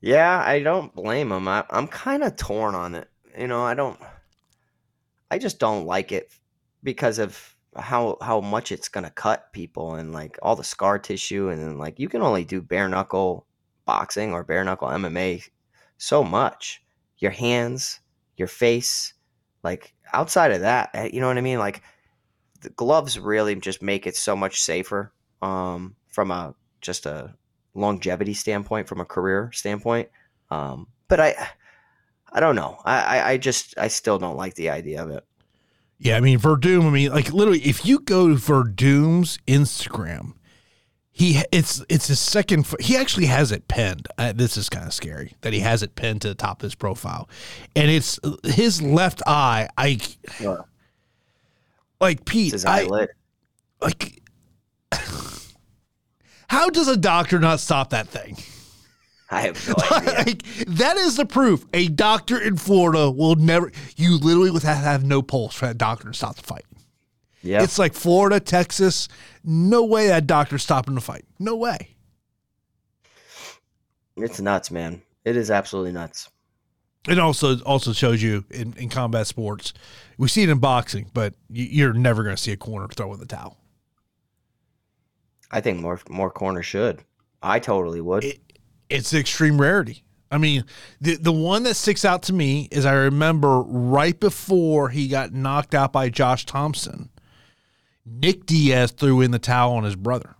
[0.00, 1.48] Yeah, I don't blame them.
[1.48, 3.08] I, I'm kind of torn on it.
[3.38, 3.98] You know, I don't.
[5.30, 6.32] I just don't like it
[6.82, 11.48] because of how how much it's gonna cut people and like all the scar tissue
[11.48, 13.46] and then like you can only do bare knuckle
[13.84, 15.48] boxing or bare knuckle MMA
[16.00, 16.82] so much.
[17.18, 18.00] Your hands,
[18.36, 19.12] your face,
[19.62, 21.58] like outside of that, eh, you know what I mean?
[21.58, 21.82] Like
[22.62, 27.34] the gloves really just make it so much safer um, from a just a
[27.74, 30.08] longevity standpoint, from a career standpoint.
[30.50, 31.34] Um, but I,
[32.32, 32.78] I don't know.
[32.84, 35.24] I, I, just I still don't like the idea of it.
[35.98, 36.86] Yeah, I mean Werdum.
[36.86, 40.32] I mean, like literally, if you go to Werdum's Instagram,
[41.20, 44.94] he it's it's his second he actually has it pinned uh, this is kind of
[44.94, 47.28] scary that he has it pinned to the top of his profile
[47.76, 49.98] and it's his left eye i
[52.00, 53.10] like pete his I, lit.
[53.82, 54.22] like
[56.48, 58.38] how does a doctor not stop that thing
[59.32, 60.12] I have no idea.
[60.26, 61.64] like, that is the proof.
[61.72, 63.70] A doctor in Florida will never.
[63.94, 66.64] You literally would have, have no pulse for that doctor to stop the fight.
[67.42, 67.62] Yeah.
[67.62, 69.08] It's like Florida, Texas.
[69.44, 71.24] No way that doctor's stopping the fight.
[71.38, 71.96] No way.
[74.16, 75.02] It's nuts, man.
[75.24, 76.28] It is absolutely nuts.
[77.08, 79.72] It also also shows you in, in combat sports.
[80.18, 83.20] We see it in boxing, but you're never going to see a corner throw in
[83.20, 83.56] the towel.
[85.50, 87.02] I think more more corners should.
[87.42, 88.24] I totally would.
[88.24, 88.40] It,
[88.90, 90.04] it's extreme rarity.
[90.30, 90.64] I mean,
[91.00, 95.32] the the one that sticks out to me is I remember right before he got
[95.32, 97.08] knocked out by Josh Thomson.
[98.10, 100.36] Nick Diaz threw in the towel on his brother.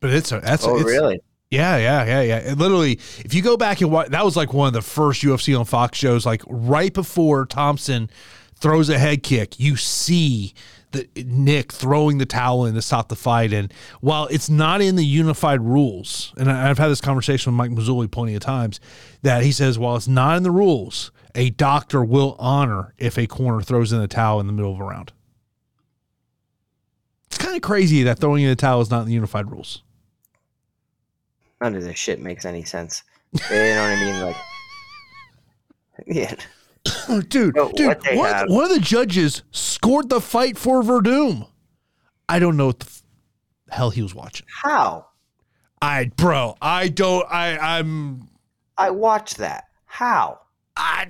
[0.00, 1.20] But it's a that's oh really
[1.50, 2.54] yeah yeah yeah yeah.
[2.54, 5.58] Literally, if you go back and watch, that was like one of the first UFC
[5.58, 6.24] on Fox shows.
[6.24, 8.08] Like right before Thomson
[8.54, 10.54] throws a head kick, you see
[10.92, 13.52] the Nick throwing the towel in to stop the fight.
[13.52, 17.70] And while it's not in the unified rules, and I've had this conversation with Mike
[17.70, 18.80] Mazzulli plenty of times,
[19.22, 23.26] that he says while it's not in the rules, a doctor will honor if a
[23.26, 25.12] corner throws in the towel in the middle of a round.
[27.30, 29.82] It's kind of crazy that throwing in the towel is not in the unified rules.
[31.60, 33.02] None of this shit makes any sense.
[33.32, 34.22] You know what I mean?
[34.22, 34.36] Like,
[36.06, 36.34] yeah.
[37.28, 41.46] dude, dude, one, one, of the judges scored the fight for Werdum.
[42.28, 43.02] I don't know what the f-
[43.68, 44.46] hell he was watching.
[44.62, 45.06] How?
[45.82, 47.26] I, bro, I don't.
[47.30, 48.28] I, I'm.
[48.78, 49.64] I watched that.
[49.84, 50.40] How?
[50.76, 51.08] I,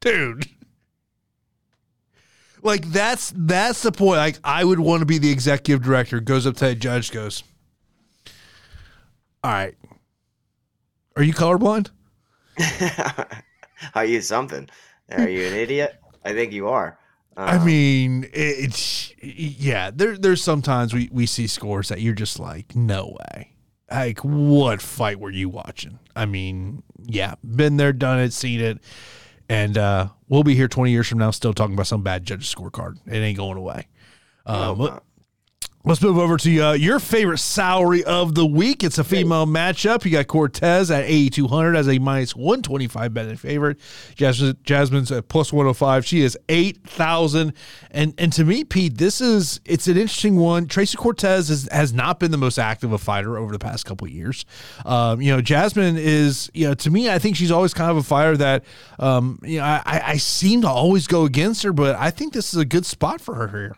[0.00, 0.46] dude.
[2.68, 4.18] Like that's that's the point.
[4.18, 6.20] Like I would want to be the executive director.
[6.20, 7.10] Goes up to the judge.
[7.10, 7.42] Goes,
[9.42, 9.74] all right.
[11.16, 11.90] Are you colorblind?
[13.94, 14.68] are you something?
[15.10, 15.96] Are you an idiot?
[16.24, 16.98] I think you are.
[17.38, 19.90] Um, I mean, it's yeah.
[19.94, 23.54] There, there's sometimes we we see scores that you're just like, no way,
[23.90, 25.98] like what fight were you watching?
[26.14, 28.78] I mean, yeah, been there, done it, seen it,
[29.48, 32.54] and uh, we'll be here 20 years from now still talking about some bad judge
[32.54, 32.98] scorecard.
[33.06, 33.88] It ain't going away.
[34.46, 35.00] Um,
[35.88, 38.84] Let's move over to uh, your favorite salary of the week.
[38.84, 40.04] It's a female matchup.
[40.04, 43.80] You got Cortez at 8,200 as a minus 125 betting favorite.
[44.14, 46.04] Jasmine, Jasmine's at plus 105.
[46.04, 47.54] She is 8,000.
[47.90, 50.66] And and to me, Pete, this is it's an interesting one.
[50.66, 54.06] Tracy Cortez is, has not been the most active a fighter over the past couple
[54.06, 54.44] years.
[54.84, 57.96] Um, you know, Jasmine is, you know, to me, I think she's always kind of
[57.96, 58.62] a fighter that,
[58.98, 62.52] um, you know, I, I seem to always go against her, but I think this
[62.52, 63.76] is a good spot for her here.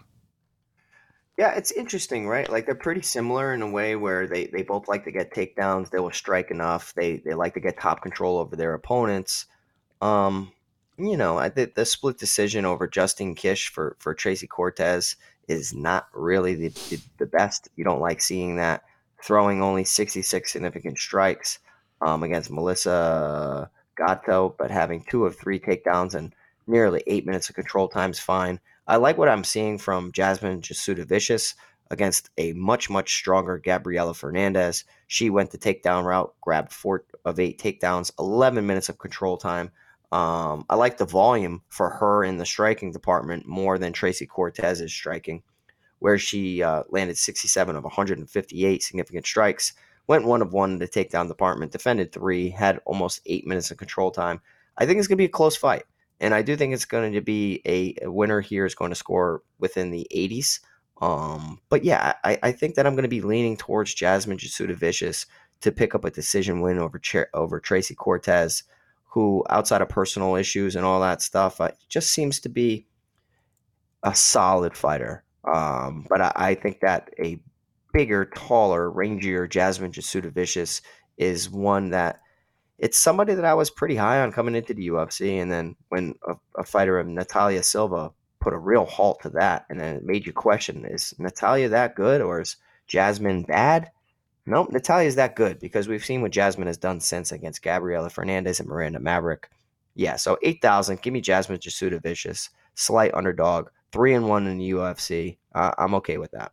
[1.40, 2.50] Yeah, it's interesting, right?
[2.50, 5.88] Like they're pretty similar in a way where they, they both like to get takedowns.
[5.88, 6.92] They will strike enough.
[6.92, 9.46] They they like to get top control over their opponents.
[10.02, 10.52] Um,
[10.98, 15.16] you know, I the split decision over Justin Kish for for Tracy Cortez
[15.48, 17.70] is not really the, the, the best.
[17.74, 18.84] You don't like seeing that
[19.22, 21.58] throwing only 66 significant strikes
[22.02, 26.34] um, against Melissa Gatto, but having two of three takedowns and
[26.66, 28.60] nearly eight minutes of control time is fine.
[28.90, 31.54] I like what I'm seeing from Jasmine Jasudavicius
[31.92, 34.82] against a much, much stronger Gabriella Fernandes.
[35.06, 39.70] She went the takedown route, grabbed four of eight takedowns, 11 minutes of control time.
[40.10, 44.92] Um, I like the volume for her in the striking department more than Tracy Cortez's
[44.92, 45.44] striking,
[46.00, 49.72] where she uh, landed 67 of 158 significant strikes,
[50.08, 53.76] went one of one in the takedown department, defended three, had almost eight minutes of
[53.76, 54.40] control time.
[54.78, 55.84] I think it's going to be a close fight.
[56.20, 59.42] And I do think it's going to be a, winner here is going to score
[59.58, 60.60] within the 80s.
[61.00, 65.24] Um, but yeah, I, I think that I'm going to be leaning towards Jasmine Jasudavicius
[65.62, 67.00] to pick up a decision win over
[67.32, 68.64] over Tracy Cortez,
[69.04, 72.86] who outside of personal issues and all that stuff, uh, just seems to be
[74.02, 75.24] a solid fighter.
[75.44, 77.40] Um, but I, I, think that a
[77.94, 80.82] bigger, taller, rangier Jasmine Jasudavicius
[81.16, 82.20] is one that
[82.80, 86.14] it's somebody that I was pretty high on coming into the UFC, and then when
[86.26, 88.10] a, a, fighter of Natalia Silva
[88.40, 91.94] put a real halt to that, and then it made you question: Is Natalia that
[91.94, 92.56] good, or is
[92.86, 93.90] Jasmine bad?
[94.46, 98.08] No, nope, Natalia's that good because we've seen what Jasmine has done since against Gabriella
[98.08, 99.50] Fernandes and Miranda Maverick.
[99.94, 101.02] Yeah, so eight thousand.
[101.02, 105.36] Give me Jasmine Jasudavicius, slight underdog, three and one in the UFC.
[105.54, 106.52] Uh, I'm okay with that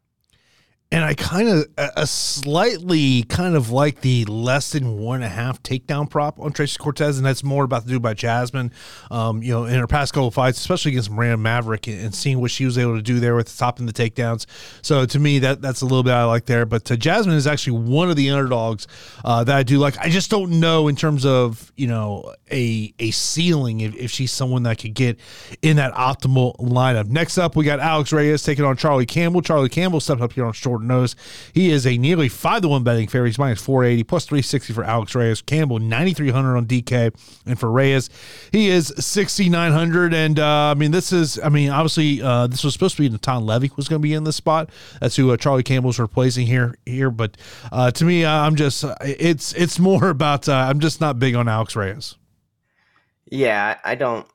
[0.89, 5.29] and I kind of a slightly kind of like the less than one and a
[5.29, 8.71] half takedown prop on Tracy Cortez, and that's more about the do by Jasmine.
[9.11, 12.51] Um, you know, in her past couple fights, especially against Miranda Maverick, and seeing what
[12.51, 14.45] she was able to do there with stopping the takedowns.
[14.81, 16.65] So to me, that that's a little bit I like there.
[16.65, 18.87] But uh, Jasmine is actually one of the underdogs
[19.25, 19.97] uh, that I do like.
[19.97, 24.31] I just don't know in terms of you know a a ceiling if, if she's
[24.31, 25.19] someone that could get
[25.61, 27.07] in that optimal lineup.
[27.07, 29.41] Next up, we got Alex Reyes taking on Charlie Campbell.
[29.41, 31.15] Charlie Campbell stepped up here on short Knows.
[31.53, 33.29] He is a nearly 5 to 1 betting favorite.
[33.29, 35.41] He's minus 480, plus 360 for Alex Reyes.
[35.41, 37.13] Campbell, 9,300 on DK.
[37.45, 38.09] And for Reyes,
[38.51, 40.13] he is 6,900.
[40.13, 43.09] And uh, I mean, this is, I mean, obviously, uh, this was supposed to be
[43.09, 44.69] Natan Levy was going to be in this spot.
[45.01, 46.75] That's who uh, Charlie Campbell's replacing here.
[46.85, 47.11] here.
[47.11, 47.37] But
[47.71, 51.47] uh, to me, I'm just, it's, it's more about, uh, I'm just not big on
[51.47, 52.15] Alex Reyes.
[53.29, 54.25] Yeah, I don't.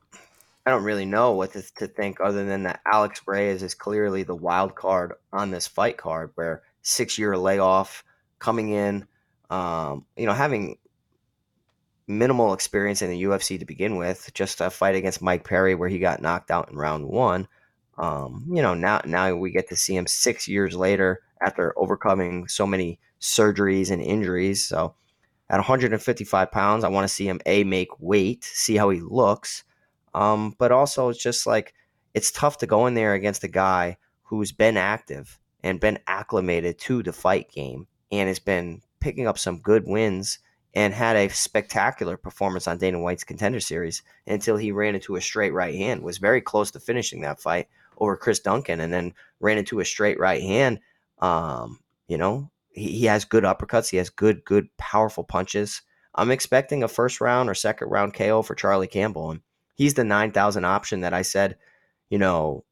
[0.65, 4.23] I don't really know what to, to, think other than that Alex Reyes is clearly
[4.23, 8.05] the wild card on this fight card, where six year layoff
[8.39, 9.07] coming in,
[9.51, 10.79] um, you know, having
[12.07, 15.89] minimal experience in the UFC to begin with, just a fight against Mike Perry where
[15.89, 17.49] he got knocked out in round one.
[17.99, 22.47] Um, you know, now now we get to see him six years later after overcoming
[22.47, 24.65] so many surgeries and injuries.
[24.65, 24.95] So
[25.51, 29.65] at 155 pounds, I want to see him a make weight, see how he looks
[30.15, 31.75] um, but also, it's just like
[32.15, 36.79] it's tough to go in there against a guy who's been active and been acclimated
[36.79, 40.39] to the fight game and has been picking up some good wins
[40.75, 45.21] and had a spectacular performance on Dana White's contender series until he ran into a
[45.21, 46.03] straight right hand.
[46.03, 49.85] Was very close to finishing that fight over Chris Duncan and then ran into a
[49.85, 50.81] straight right hand.
[51.19, 53.91] Um, you know, he, he has good uppercuts.
[53.91, 55.83] He has good, good, powerful punches.
[56.15, 59.31] I'm expecting a first round or second round KO for Charlie Campbell.
[59.31, 59.41] And
[59.75, 61.57] he's the 9,000 option that I said,
[62.11, 62.65] you know,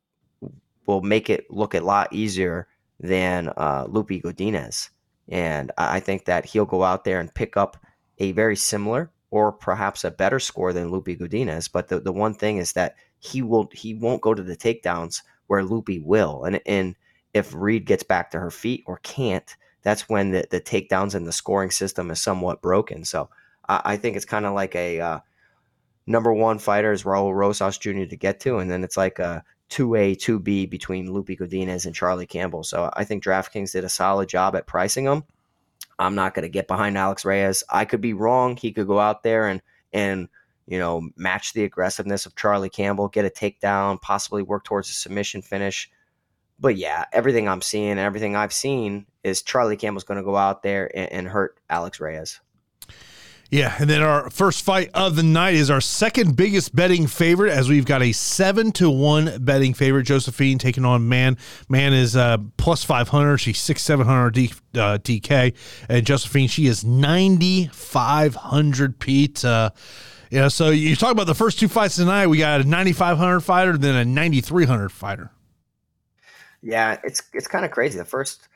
[0.86, 2.66] will make it look a lot easier
[2.98, 4.90] than uh, Loopy Godinez.
[5.28, 7.76] And I think that he'll go out there and pick up
[8.18, 11.70] a very similar or perhaps a better score than Loopy Godinez.
[11.72, 15.22] But the, the one thing is that he will he won't go to the takedowns
[15.46, 16.44] where Loopy will.
[16.44, 16.96] And and
[17.32, 21.26] if Reed gets back to her feet or can't, that's when the, the takedowns and
[21.26, 23.04] the scoring system is somewhat broken.
[23.04, 23.30] So
[23.68, 25.20] I, I think it's kind of like a uh,
[26.10, 28.04] number one fighter is Raul Rosas Jr.
[28.04, 31.86] to get to, and then it's like a two A, two B between Loopy Godinez
[31.86, 32.64] and Charlie Campbell.
[32.64, 35.24] So I think DraftKings did a solid job at pricing them.
[35.98, 37.62] I'm not going to get behind Alex Reyes.
[37.70, 38.56] I could be wrong.
[38.56, 40.28] He could go out there and and
[40.66, 44.94] you know match the aggressiveness of Charlie Campbell, get a takedown, possibly work towards a
[44.94, 45.90] submission finish.
[46.58, 50.36] But yeah, everything I'm seeing, and everything I've seen is Charlie Campbell's going to go
[50.36, 52.40] out there and, and hurt Alex Reyes.
[53.50, 57.50] Yeah, and then our first fight of the night is our second biggest betting favorite,
[57.50, 60.04] as we've got a seven to one betting favorite.
[60.04, 61.36] Josefine taking on Mann.
[61.68, 63.38] Mann is uh, plus five hundred.
[63.38, 65.56] She's six seven hundred D, uh, DK,
[65.88, 69.00] and Josefine she is ninety five hundred.
[69.00, 69.70] Pete, uh,
[70.30, 72.28] know, so you talk about the first two fights tonight.
[72.28, 75.32] We got a ninety five hundred fighter, then a ninety three hundred fighter.
[76.62, 77.98] Yeah, it's it's kind of crazy.
[77.98, 78.46] The first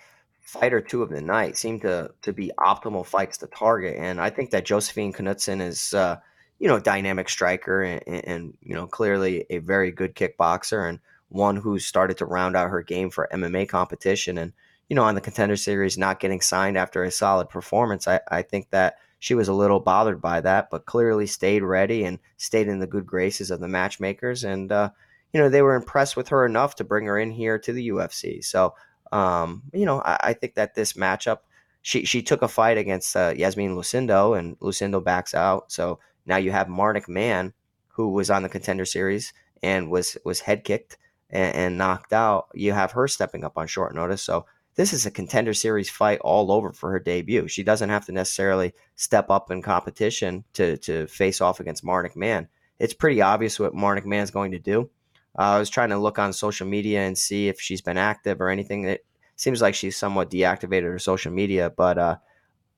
[0.45, 3.97] fight or two of the night seem to to be optimal fights to target.
[3.99, 6.19] And I think that Josefine Knutsson is, uh,
[6.59, 11.57] you know, dynamic striker and, and, you know clearly a very good kickboxer and one
[11.57, 14.39] who started to round out her game for MMA competition.
[14.39, 14.53] And
[14.89, 18.43] you know, on the contender series, not getting signed after a solid performance, I, I
[18.43, 22.69] think that she was a little bothered by that, but clearly stayed ready and stayed
[22.69, 24.45] in the good graces of the matchmakers.
[24.45, 24.91] And uh,
[25.33, 27.89] you know, they were impressed with her enough to bring her in here to the
[27.89, 28.45] UFC.
[28.45, 28.75] So
[29.15, 31.39] um, you know, I, I, think that this matchup,
[31.83, 35.71] she she took a fight against uh, Yasmin Lucindo, and Lucindo backs out.
[35.71, 37.53] So now you have Marnic Mann,
[37.87, 40.99] who was on the contender series and was was head kicked
[41.31, 42.49] and, and knocked out.
[42.55, 44.23] You have her stepping up on short notice.
[44.23, 47.47] So this is a contender series fight all over for her debut.
[47.47, 52.17] She doesn't have to necessarily step up in competition to to face off against Marnic
[52.17, 52.49] Mann.
[52.81, 54.91] It's pretty obvious what Marnic Mann's going to do.
[55.39, 58.41] Uh, I was trying to look on social media and see if she's been active
[58.41, 58.85] or anything.
[58.85, 59.05] It
[59.37, 62.17] seems like she's somewhat deactivated her social media, but uh,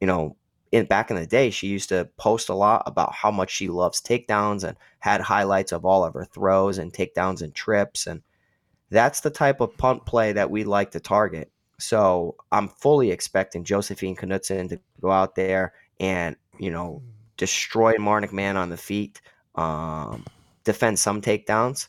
[0.00, 0.36] you know,
[0.72, 3.68] in back in the day, she used to post a lot about how much she
[3.68, 8.22] loves takedowns and had highlights of all of her throws and takedowns and trips, and
[8.90, 11.50] that's the type of punt play that we like to target.
[11.78, 17.02] So I'm fully expecting Josefine Knutsson to go out there and you know
[17.36, 19.20] destroy Marnic Mann on the feet,
[19.56, 20.24] um,
[20.64, 21.88] defend some takedowns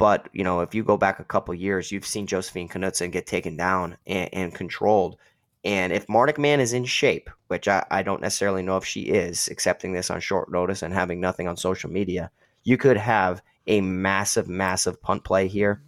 [0.00, 3.26] but you know, if you go back a couple years, you've seen Josefine Knutsson get
[3.26, 5.18] taken down and, and, controlled.
[5.62, 9.02] And if Marnic Mann is in shape, which I, I don't necessarily know if she
[9.02, 12.30] is, accepting this on short notice and having nothing on social media,
[12.64, 15.82] you could have a massive, massive punt play here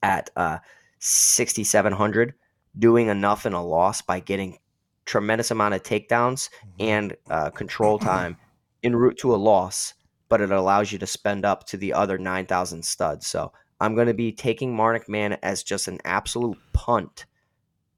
[0.00, 0.58] at uh,
[1.00, 2.34] 6,700,
[2.78, 4.58] doing enough in a loss by getting
[5.06, 6.68] tremendous amount of takedowns mm-hmm.
[6.78, 8.36] and uh, control time
[8.84, 9.94] en route to a loss
[10.28, 13.26] but it allows you to spend up to the other 9,000 studs.
[13.26, 17.26] So I'm going to be taking Marnic Mann as just an absolute punt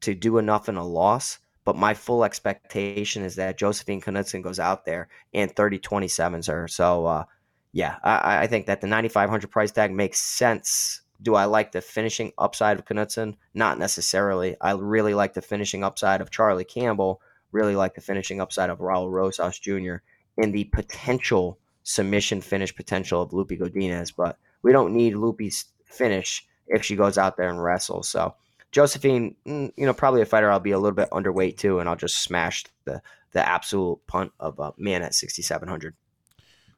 [0.00, 1.38] to do enough in a loss.
[1.64, 6.68] But my full expectation is that Josefine Knutsson goes out there and 30 27s her.
[6.68, 7.24] So, uh,
[7.72, 11.02] yeah, I, I, think that the 9,500 price tag makes sense.
[11.20, 13.34] Do I like the finishing upside of Knutsson?
[13.52, 14.56] Not necessarily.
[14.60, 17.20] I really like the finishing upside of Charlie Campbell,
[17.50, 19.96] really like the finishing upside of Raul Rosas Jr.,
[20.38, 26.44] and the potential submission finish potential of Loopy Godinez, but we don't need Loopy's finish
[26.66, 28.08] if she goes out there and wrestles.
[28.08, 28.34] So
[28.72, 31.88] Josefine, mm, you know, probably a fighter I'll be a little bit underweight too, and
[31.88, 33.00] I'll just smash the
[33.32, 35.94] the absolute punt of a Mann at 6,700.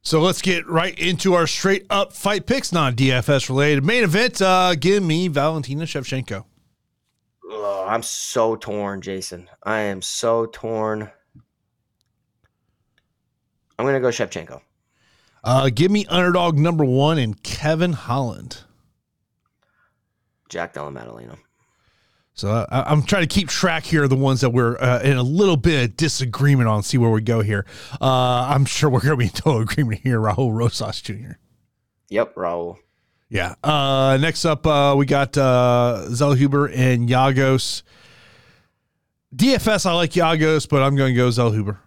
[0.02, 3.84] So let's get right into our straight up fight picks, non DFS related.
[3.84, 6.44] Main event, uh, give me Valentina Shevchenko.
[7.50, 9.48] Oh, I'm so torn, Jason.
[9.62, 11.10] I am so torn.
[13.78, 14.60] I'm going to go Shevchenko.
[15.44, 18.62] Uh, give me underdog number one and Kevin Holland.
[20.48, 21.36] Jack Della Maddalena.
[22.38, 25.16] So uh, I'm trying to keep track here of the ones that we're uh, in
[25.16, 26.84] a little bit of disagreement on.
[26.84, 27.66] See where we go here.
[28.00, 30.20] Uh, I'm sure we're going to be in total agreement here.
[30.20, 31.32] Raul Rosas Jr.
[32.10, 32.76] Yep, Raul.
[33.28, 33.56] Yeah.
[33.62, 37.82] Uh, next up, uh, we got uh, Zellhuber and Giagos.
[39.34, 41.78] DFS, I like Giagos, but I'm going to go Zellhuber.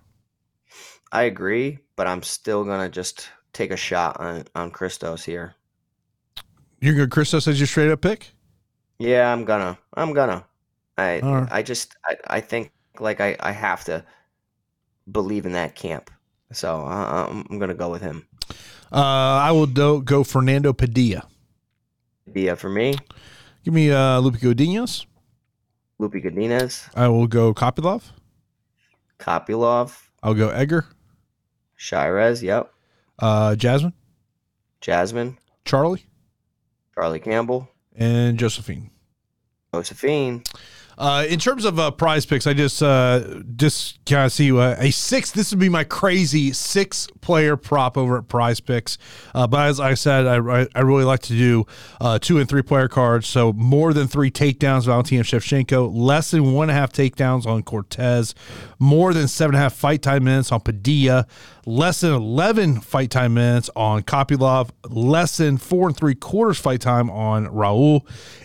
[1.14, 5.56] I agree, but I'm still going to just take a shot on on Christos here.
[6.80, 8.32] You're gonna Christos as your straight up pick?
[9.00, 9.78] Yeah, I'm gonna.
[9.96, 10.46] I'm gonna.
[10.98, 11.48] I right.
[11.52, 14.04] I just I, I think like I I have to
[15.12, 16.12] believe in that camp.
[16.52, 18.28] So uh, I'm, I'm gonna go with him.
[18.92, 21.24] Uh, I will do, go Fernando Padilla.
[22.26, 22.96] Padilla for me.
[23.64, 25.06] Give me uh, Loopy Godinez.
[25.98, 26.90] Loopy Godinez.
[26.96, 28.04] I will go Kopylov.
[29.20, 29.98] Kopylov.
[30.24, 30.88] I'll go Edgar.
[31.78, 32.44] Chairez.
[32.44, 32.74] Yep.
[33.22, 33.94] Uh, Jasmine,
[34.82, 36.04] Jasmine, Charlie,
[36.96, 38.90] Charlie Campbell, and Josefine.
[39.74, 40.44] Josefine.
[41.02, 44.76] Uh, in terms of uh, prize picks, I just uh, just kind of see uh,
[44.78, 45.32] a six.
[45.32, 49.00] This would be my crazy six player prop over at Prize Picks.
[49.34, 51.66] Uh, but as I said, I, I really like to do
[52.00, 53.26] uh, two and three player cards.
[53.26, 55.90] So more than three takedowns, Valentina Shevchenko.
[55.92, 58.36] Less than one and a half takedowns on Cortez.
[58.78, 61.26] More than seven and a half fight time minutes on Padilla
[61.66, 66.82] less than 11 fight time minutes on Kopylov, less than four and three quarters fight
[66.82, 68.02] time on Raul,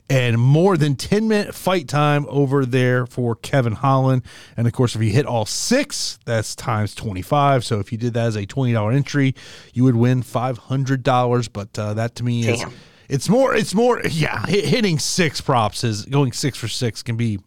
[0.08, 4.22] and more than 10 minute fight time over there for Kevin Holland.
[4.56, 7.64] And of course, if you hit all six, that's times 25.
[7.64, 9.34] So if you did that as a $20 entry,
[9.72, 11.48] you would win $500.
[11.52, 12.68] But uh, that to me Damn.
[12.68, 12.74] is.
[13.08, 17.38] It's more, it's more, yeah, hitting six props is going six for six can be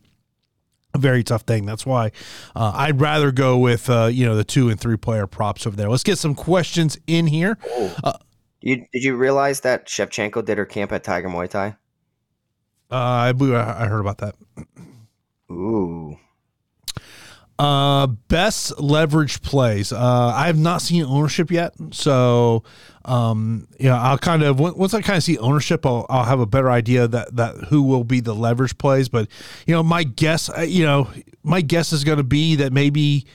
[0.94, 1.66] a very tough thing.
[1.66, 2.12] That's why
[2.56, 5.76] uh, I'd rather go with uh, you know the two and three player props over
[5.76, 5.90] there.
[5.90, 7.58] Let's get some questions in here.
[7.68, 7.96] Oh.
[8.04, 8.14] Uh,
[8.62, 11.76] you, did you realize that Shevchenko did her camp at Tiger Muay Thai?
[12.92, 14.36] Uh, I I heard about that.
[15.52, 16.18] Ooh.
[17.60, 19.92] Uh, best leverage plays.
[19.92, 22.64] Uh, I have not seen ownership yet, so
[23.04, 26.40] um, you know, I'll kind of once I kind of see ownership, I'll, I'll have
[26.40, 29.10] a better idea that that who will be the leverage plays.
[29.10, 29.28] But
[29.68, 31.10] you know, my guess, uh, you know,
[31.44, 33.26] my guess is going to be that maybe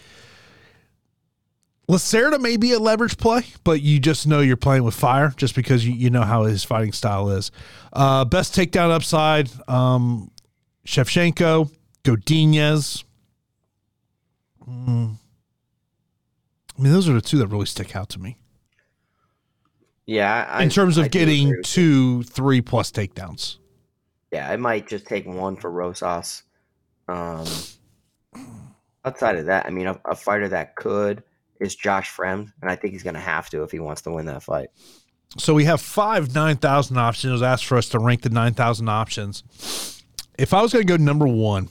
[1.89, 5.55] Lacerda may be a leverage play, but you just know you're playing with fire just
[5.55, 7.51] because you, you know how his fighting style is.
[7.93, 10.31] Uh, best takedown upside, um,
[10.87, 11.71] Shevchenko,
[12.03, 13.05] Godinez.
[14.67, 15.17] Mm.
[16.79, 18.39] I mean, those are the two that really stick out to me.
[20.07, 23.59] Yeah, I, in terms of I getting two, three plus takedowns.
[24.33, 26.43] Yeah, I might just take one for Rosas.
[27.09, 27.47] Um,
[29.05, 31.23] outside of that, I mean, a, a fighter that could
[31.65, 34.11] is Josh Fremd, and I think he's going to have to if he wants to
[34.11, 34.69] win that fight.
[35.39, 37.31] So we have five nine thousand options.
[37.31, 40.03] It was asked for us to rank the nine thousand options.
[40.39, 41.69] If I was going to go number one,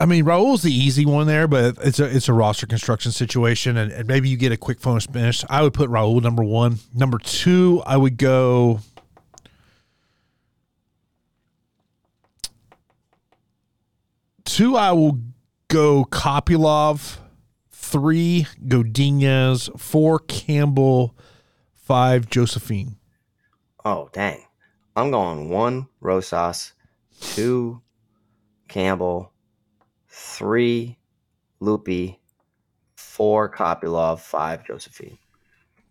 [0.00, 3.76] I mean, Raul's the easy one there, but it's a it's a roster construction situation,
[3.76, 5.44] and, and maybe you get a quick phone finish.
[5.50, 6.78] I would put Raul number one.
[6.94, 8.80] Number two, I would go.
[14.48, 15.20] Two, I will
[15.68, 17.18] go Kopylov.
[17.70, 19.78] Three, Godinez.
[19.78, 21.16] Four, Campbell.
[21.74, 22.96] Five, Josefine.
[23.84, 24.42] Oh, dang.
[24.96, 26.72] I'm going one, Rosas.
[27.20, 27.80] Two,
[28.68, 29.32] Campbell
[30.18, 30.98] three
[31.60, 32.20] Loopy,
[32.96, 35.18] four Kopylov, five Josefine.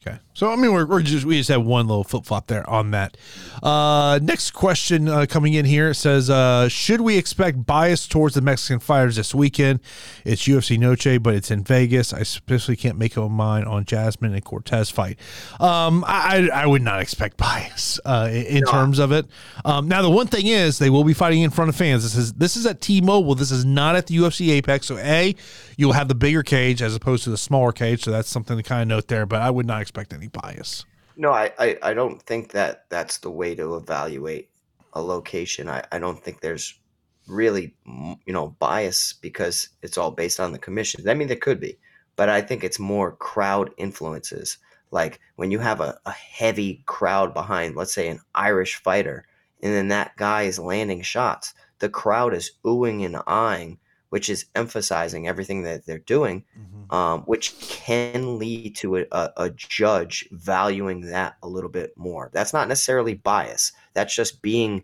[0.08, 0.20] Okay.
[0.38, 2.92] So I mean, we're, we're just we just have one little flip flop there on
[2.92, 3.18] that.
[3.64, 8.42] Uh, next question uh, coming in here says, uh, should we expect bias towards the
[8.42, 9.80] Mexican fighters this weekend?
[10.26, 12.14] It's UFC Noche, but it's in Vegas.
[12.14, 15.18] I especially can't make up my mind on Jasmine and Cortez fight.
[15.60, 18.72] Um, I I would not expect bias uh, in, no.
[18.72, 19.26] terms of it.
[19.66, 22.04] Um, now the one thing is they will be fighting in front of fans.
[22.04, 23.34] This is this is at T-Mobile.
[23.34, 24.86] This is not at the UFC Apex.
[24.86, 25.36] So a
[25.78, 28.04] you'll have the bigger cage as opposed to the smaller cage.
[28.04, 29.26] So that's something to kind of note there.
[29.26, 30.86] But I would not expect any bias.
[31.16, 34.50] No, I, I, I don't think that that's the way to evaluate
[34.94, 35.68] a location.
[35.68, 36.80] I, I don't think there's
[37.28, 41.08] really, you know, bias because it's all based on the commissions.
[41.08, 41.78] I mean, there could be,
[42.16, 44.58] but I think it's more crowd influences.
[44.92, 49.26] Like when you have a, a heavy crowd behind, let's say an Irish fighter,
[49.62, 53.80] and then that guy is landing shots, the crowd is oohing and eyeing
[54.10, 56.77] which is emphasizing everything that they're doing, mm-hmm.
[56.90, 62.30] Um, which can lead to a, a, a, judge valuing that a little bit more.
[62.34, 63.72] That's not necessarily bias.
[63.94, 64.84] That's just being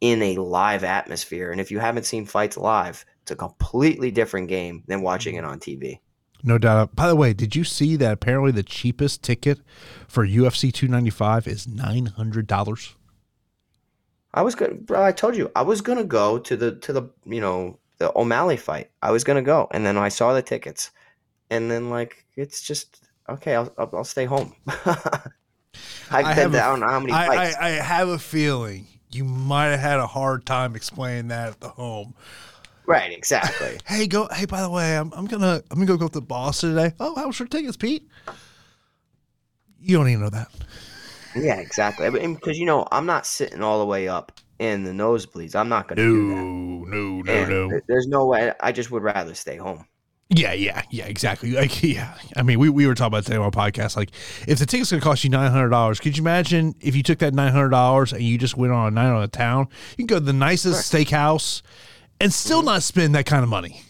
[0.00, 1.50] in a live atmosphere.
[1.50, 5.44] And if you haven't seen fights live, it's a completely different game than watching it
[5.44, 6.00] on TV.
[6.42, 6.94] No doubt.
[6.94, 9.60] By the way, did you see that apparently the cheapest ticket
[10.06, 12.94] for UFC 295 is $900?
[14.34, 14.90] I was good.
[14.94, 18.56] I told you I was gonna go to the to the you know the O'Malley
[18.56, 18.90] fight.
[19.00, 20.90] I was gonna go, and then I saw the tickets,
[21.50, 23.54] and then like it's just okay.
[23.54, 24.54] I'll I'll, I'll stay home.
[26.10, 27.56] I've been down how many fights.
[27.56, 31.48] I, I, I have a feeling you might have had a hard time explaining that
[31.48, 32.14] at the home.
[32.86, 33.78] Right, exactly.
[33.86, 34.28] hey, go.
[34.30, 36.94] Hey, by the way, I'm, I'm gonna I'm gonna go go to Boston today.
[37.00, 38.08] Oh, how much your tickets, Pete?
[39.80, 40.48] You don't even know that.
[41.36, 42.10] Yeah, exactly.
[42.10, 45.54] Because you know, I'm not sitting all the way up in the nosebleeds.
[45.54, 46.34] I'm not to no, do that.
[46.34, 47.80] No, no, and no.
[47.86, 48.52] There's no way.
[48.60, 49.86] I just would rather stay home.
[50.30, 51.52] Yeah, yeah, yeah, exactly.
[51.52, 52.14] Like, yeah.
[52.36, 53.96] I mean, we, we were talking about today on our podcast.
[53.96, 54.10] Like,
[54.48, 57.18] if the ticket's to cost you nine hundred dollars, could you imagine if you took
[57.18, 59.68] that nine hundred dollars and you just went on a night on a town?
[59.90, 61.00] You can go to the nicest sure.
[61.00, 61.62] steakhouse
[62.20, 62.66] and still mm-hmm.
[62.66, 63.82] not spend that kind of money.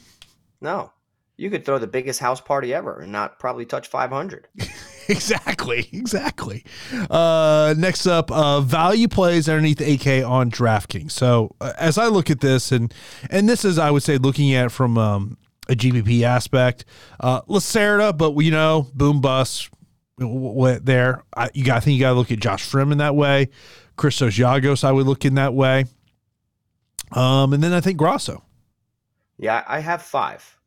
[0.60, 0.92] No,
[1.36, 4.48] you could throw the biggest house party ever and not probably touch five hundred.
[5.08, 6.64] exactly, exactly.
[7.10, 11.12] Uh, next up, uh, value plays underneath AK on DraftKings.
[11.12, 12.92] So uh, as I look at this, and
[13.30, 15.38] and this is I would say looking at from um,
[15.68, 16.84] a GPP aspect,
[17.20, 19.70] uh, Lacerda, but you know, boom bust.
[20.18, 21.24] What there?
[21.36, 21.78] I, you got.
[21.78, 23.48] I think you got to look at Josh Fremd that way.
[23.96, 25.86] Christos Giagos, I would look in that way.
[27.12, 28.42] Um, and then I think Grasso.
[29.38, 30.58] Yeah, I have five,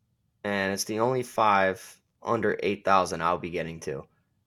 [0.43, 4.03] and it's the only five under eight thousand I'll be getting to.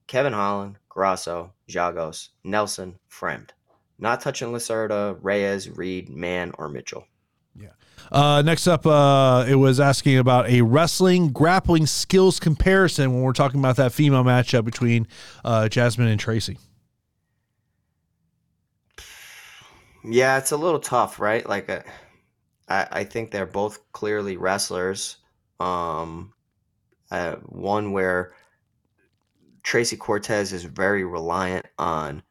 [0.07, 3.51] Kevin Holland, Grasso, Giagos, Nelson, Fremd.
[3.99, 7.07] Not touching Lacerda, Reyes, Reed, Mann, or Mitchell.
[7.55, 7.69] Yeah.
[8.11, 13.33] Uh, next up, uh, it was asking about a wrestling grappling skills comparison when we're
[13.33, 15.07] talking about that female matchup between
[15.45, 16.59] uh, Jasmine and Tracy.
[20.05, 21.47] Yeah, it's a little tough, right?
[21.47, 21.83] Like, uh,
[22.69, 25.17] I, I think they're both clearly wrestlers.
[25.59, 26.33] Um,
[27.11, 28.33] uh, one where
[29.63, 32.23] Tracy Cortez is very reliant on,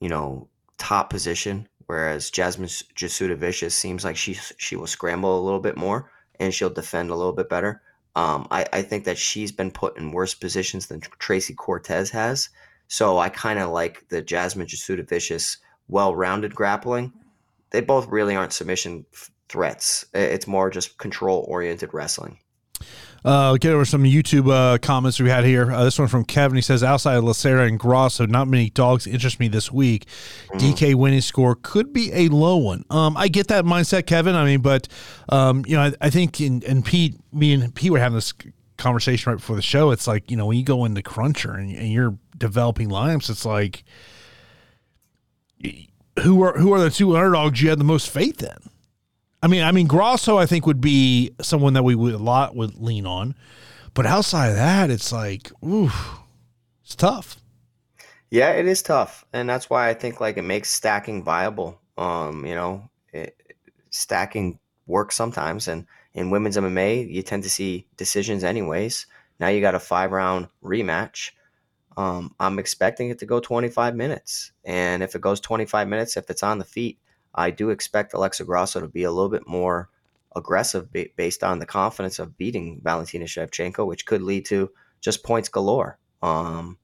[0.00, 0.48] you know,
[0.78, 5.76] top position, whereas Jasmine Jasudavicius Vicious seems like she she will scramble a little bit
[5.76, 6.08] more
[6.38, 7.82] and she'll defend a little bit better.
[8.14, 12.48] Um, I, I think that she's been put in worse positions than Tracy Cortez has.
[12.86, 15.56] So I kind of like the Jasmine Jasudavicius Vicious
[15.88, 17.12] well-rounded grappling.
[17.70, 19.04] They both really aren't submission
[19.48, 20.06] threats.
[20.14, 22.38] It's more just control-oriented wrestling.
[23.24, 25.70] Uh, get over some YouTube uh, comments we had here.
[25.70, 26.56] Uh, this one from Kevin.
[26.56, 30.06] He says, outside of Lacerda and Grasso, not many dogs interest me this week.
[30.48, 30.60] Mm.
[30.60, 32.84] DK winning score could be a low one.
[32.90, 34.34] Um, I get that mindset, Kevin.
[34.34, 34.88] I mean, but
[35.28, 38.32] um, you know, I, I think in and Pete, me and Pete were having this
[38.76, 39.90] conversation right before the show.
[39.90, 43.44] It's like you know when you go into Cruncher and, and you're developing lineups, it's
[43.44, 43.84] like
[46.20, 48.70] who are who are the two underdogs you had the most faith in?
[49.42, 52.54] I mean, I mean, Grasso, I think would be someone that we would a lot
[52.54, 53.34] would lean on,
[53.94, 55.90] but outside of that, it's like, ooh,
[56.84, 57.40] it's tough.
[58.30, 61.80] Yeah, it is tough, and that's why I think like it makes stacking viable.
[61.96, 63.36] Um, you know, it,
[63.90, 69.06] stacking works sometimes, and in women's MMA, you tend to see decisions anyways.
[69.40, 71.30] Now you got a five round rematch.
[71.96, 76.30] Um, I'm expecting it to go 25 minutes, and if it goes 25 minutes, if
[76.30, 76.98] it's on the feet
[77.34, 79.88] I do expect Alexa Grasso to be a little bit more
[80.36, 84.70] aggressive based on the confidence of beating Valentina Shevchenko, which could lead to
[85.00, 85.98] just points galore.
[86.22, 86.78] Um,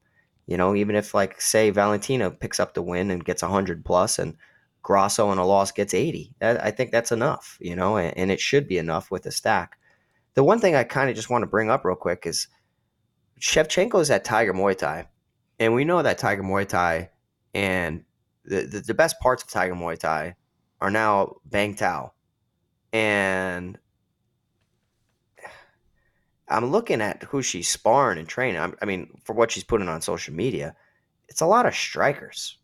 [0.46, 4.18] you know, even if like say Valentina picks up the win and gets 100 plus
[4.18, 4.36] and
[4.82, 8.40] Grasso in a loss gets 80, I think that's enough, you know, and, and it
[8.40, 9.78] should be enough with a stack.
[10.34, 12.46] The one thing I kind of just want to bring up real quick is
[13.40, 15.08] Shevchenko is at Tiger Muay Thai,
[15.58, 17.10] and we know that Tiger Muay Thai
[17.52, 18.04] and
[18.46, 20.34] the, the, the best parts of Tiger Muay Thai
[20.80, 22.12] are now Bang Tao.
[22.92, 23.78] And
[26.48, 28.60] I'm looking at who she's sparring and training.
[28.60, 30.76] I'm, i mean, for what she's putting on social media,
[31.28, 32.58] it's a lot of strikers.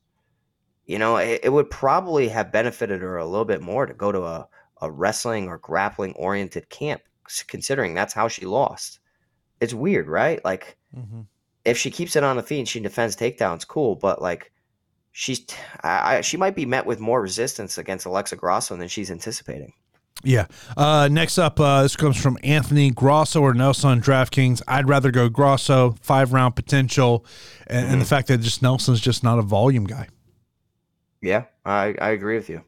[0.87, 4.13] You know, it, it, would probably have benefited her a little bit more to go
[4.13, 4.49] to a,
[4.81, 7.03] a wrestling or grappling oriented camp,
[7.47, 8.99] considering that's how she lost.
[9.61, 10.45] It's weird, right?
[10.45, 11.23] Like, mm-hmm.
[11.65, 13.97] if she keeps it on the feet and she defends takedowns, cool.
[13.97, 14.52] But like,
[15.13, 15.45] she's
[15.83, 19.73] I, she might be met with more resistance against Alexa Grasso than she's anticipating.
[20.25, 20.47] Yeah.
[20.77, 24.63] Uh, next up, uh, this comes from Anthony Grasso or Nelson on DraftKings.
[24.69, 27.25] I'd rather go Grasso, five round potential,
[27.67, 27.93] and, mm-hmm.
[27.93, 28.09] and the mm-hmm.
[28.09, 30.09] fact that just Nelson's just not a volume guy.
[31.21, 32.63] Yeah, I, I agree with you.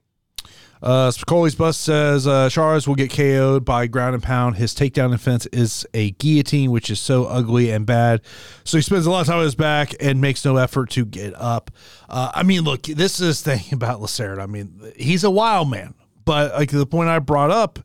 [0.85, 4.57] Uh, Spicoli's Bus says uh, Charles will get KO'd by ground and pound.
[4.57, 8.21] His takedown defense is a guillotine, which is so ugly and bad.
[8.65, 11.07] So he spends a lot of time on his back and makes no effort to
[11.07, 11.71] get up.
[12.07, 14.41] Uh, I mean, look, this is the thing about Lacerda.
[14.41, 15.95] I mean, he's a wild man,
[16.27, 17.79] but like the point I brought up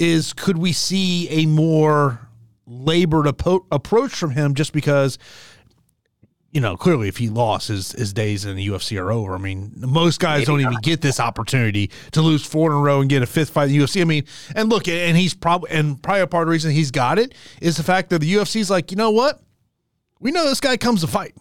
[0.00, 2.28] is, could we see a more
[2.66, 5.16] labored approach from him just because
[6.52, 9.34] you know, clearly if he lost, his his days in the UFC are over.
[9.34, 10.72] I mean, most guys Maybe don't not.
[10.72, 13.70] even get this opportunity to lose four in a row and get a fifth fight
[13.70, 14.02] in the UFC.
[14.02, 14.24] I mean,
[14.54, 17.34] and look, and he's probably and probably a part of the reason he's got it
[17.62, 19.40] is the fact that the UFC's like, you know what,
[20.20, 21.34] we know this guy comes to fight.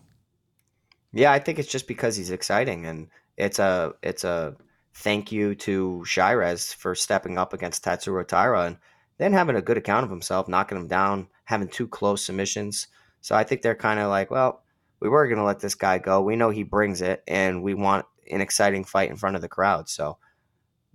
[1.12, 4.56] Yeah, I think it's just because he's exciting, and it's a it's a
[4.94, 8.78] thank you to Chairez for stepping up against Tatsuro Taira and
[9.18, 12.88] then having a good account of himself, knocking him down, having two close submissions.
[13.20, 14.61] So I think they're kind of like, well
[15.02, 16.22] we were going to let this guy go.
[16.22, 19.50] We know he brings it, and we want an exciting fight in front of the
[19.50, 19.90] crowd.
[19.90, 20.18] So,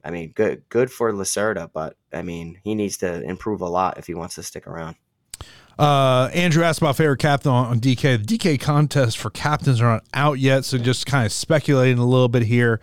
[0.05, 3.99] I mean, good good for Lacerda, but I mean, he needs to improve a lot
[3.99, 4.97] if he wants to stick around.
[5.79, 8.27] Uh, Andrew asked about favorite captain on, DK.
[8.27, 12.07] The DK contest for captains are not out yet, so just kind of speculating a
[12.07, 12.81] little bit here.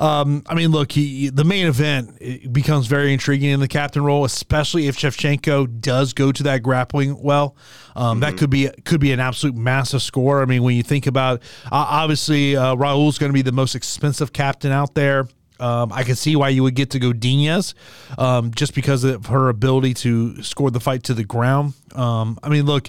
[0.00, 4.24] Um, I mean, look, he, the main event becomes very intriguing in the captain role,
[4.24, 7.54] especially if Shevchenko does go to that grappling well.
[7.94, 8.20] Um, mm-hmm.
[8.20, 10.40] That could be could be an absolute massive score.
[10.40, 13.74] I mean, when you think about uh, obviously uh, Raul's going to be the most
[13.74, 15.28] expensive captain out there.
[15.58, 17.74] Um, I can see why you would get to go Diaz,
[18.16, 21.74] um, just because of her ability to score the fight to the ground.
[21.94, 22.88] Um, I mean, look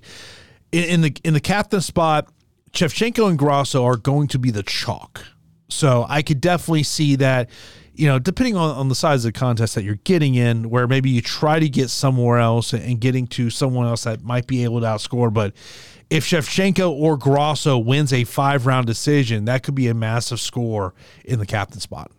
[0.71, 2.29] in, in, the in the captain spot,
[2.71, 5.25] Shevchenko and Grasso are going to be the chalk.
[5.71, 7.49] So I could definitely see that,
[7.93, 10.87] you know, depending on, on the size of the contest that you're getting in, where
[10.87, 14.63] maybe you try to get somewhere else and getting to someone else that might be
[14.63, 15.33] able to outscore.
[15.33, 15.53] But
[16.09, 20.93] if Shevchenko or Grasso wins a five round decision, that could be a massive score
[21.25, 22.11] in the captain spot.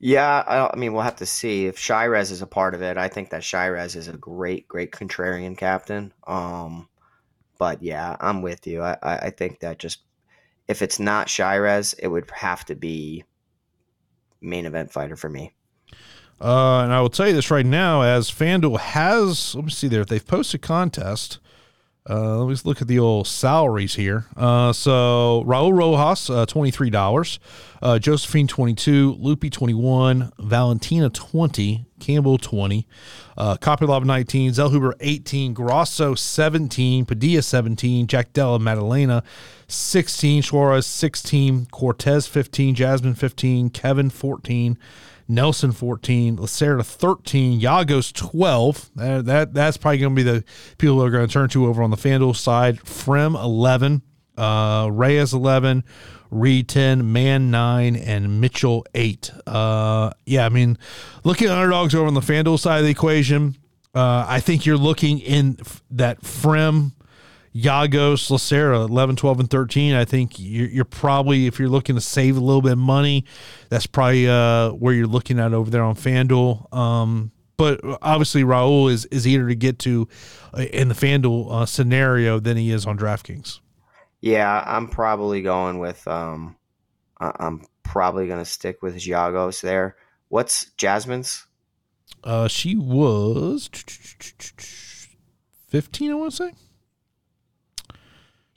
[0.00, 2.96] Yeah, I, mean, we'll have to see if Chairez is a part of it.
[2.96, 6.12] I think that Chairez is a great, great contrarian captain.
[6.26, 6.88] Um,
[7.58, 8.82] but yeah, I'm with you.
[8.82, 10.02] I, I think that just
[10.68, 13.24] if it's not Chairez, it would have to be
[14.40, 15.52] main event fighter for me.
[16.40, 19.88] Uh, and I will tell you this right now, as FanDuel has, let me see
[19.88, 21.40] there, if they've posted contest.
[22.08, 24.24] Uh, let me look at the old salaries here.
[24.34, 27.38] Uh, so Raul Rosas, uh, twenty three dollars.
[27.82, 32.86] Uh, Josefine twenty two, Loopy twenty one, Valentina twenty, Campbell twenty,
[33.36, 39.22] uh, Kopylov nineteen, Zellhuber eighteen, Grasso seventeen, Padilla seventeen, Jack Della Maddalena
[39.68, 44.78] sixteen, Suarez sixteen, Cortez fifteen, Jasmine fifteen, Kevin fourteen.
[45.30, 48.90] Nelson 14, Lacerda 13, Giagos 12.
[48.96, 50.44] That, that That's probably going to be the
[50.78, 52.78] people are going to turn to over on the FanDuel side.
[52.78, 54.00] Fremd 11,
[54.38, 55.84] uh, Reyes 11,
[56.30, 59.30] Reed 10, Mann 9, and Mitchell 8.
[59.46, 60.78] Uh, yeah, I mean,
[61.24, 63.56] looking at underdogs over on the FanDuel side of the equation,
[63.94, 65.58] uh, I think you're looking in
[65.90, 66.92] that Fremd
[67.54, 69.94] Giagos, Lacerda, 11, 12, and 13.
[69.94, 73.24] I think you're, you're, probably, if you're looking to save a little bit of money,
[73.68, 76.72] that's probably uh, where you're looking at over there on FanDuel.
[76.74, 80.08] Um, but obviously, Raul is, is easier to get to
[80.56, 83.60] uh, in the FanDuel uh, scenario than he is on DraftKings.
[84.20, 86.56] Yeah, I'm probably going with, um,
[87.20, 89.96] I'm probably going to stick with Giagos there.
[90.28, 91.46] What's Jasmine's?
[92.24, 93.70] Uh, she was
[95.68, 96.52] 15, I want to say.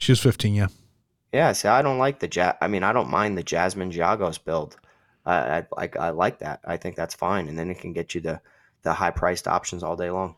[0.02, 0.66] She was 15, yeah.
[1.32, 4.44] Yeah, see, I don't like the ja- I mean, I don't mind the Jasmine Giagos
[4.44, 4.76] build.
[5.24, 6.58] I, I I like that.
[6.64, 8.40] I think that's fine, and then it can get you the
[8.82, 10.34] the high priced options all day long.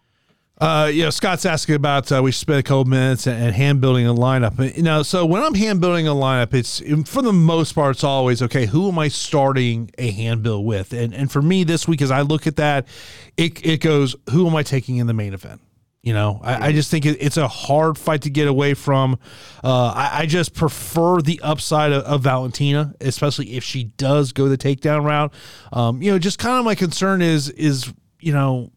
[0.58, 3.80] Uh, you know, Scott's asking about uh, we spent a couple minutes and, and, hand
[3.80, 4.76] building a lineup.
[4.76, 8.04] You know, so when I'm hand building a lineup, it's for the most part, it's
[8.04, 8.66] always okay.
[8.66, 10.92] Who am I starting a hand build with?
[10.92, 12.86] And and for me this week, as I look at that,
[13.38, 15.62] it it goes, who am I taking in the main event?
[16.04, 19.18] You know, I, I just think it, it's a hard fight to get away from.
[19.64, 24.46] Uh, I, I, just prefer the upside of, of, Valentina, especially if she does go
[24.46, 25.32] the takedown route.
[25.72, 27.90] Um, you know, just kind of my concern is is
[28.20, 28.70] you know,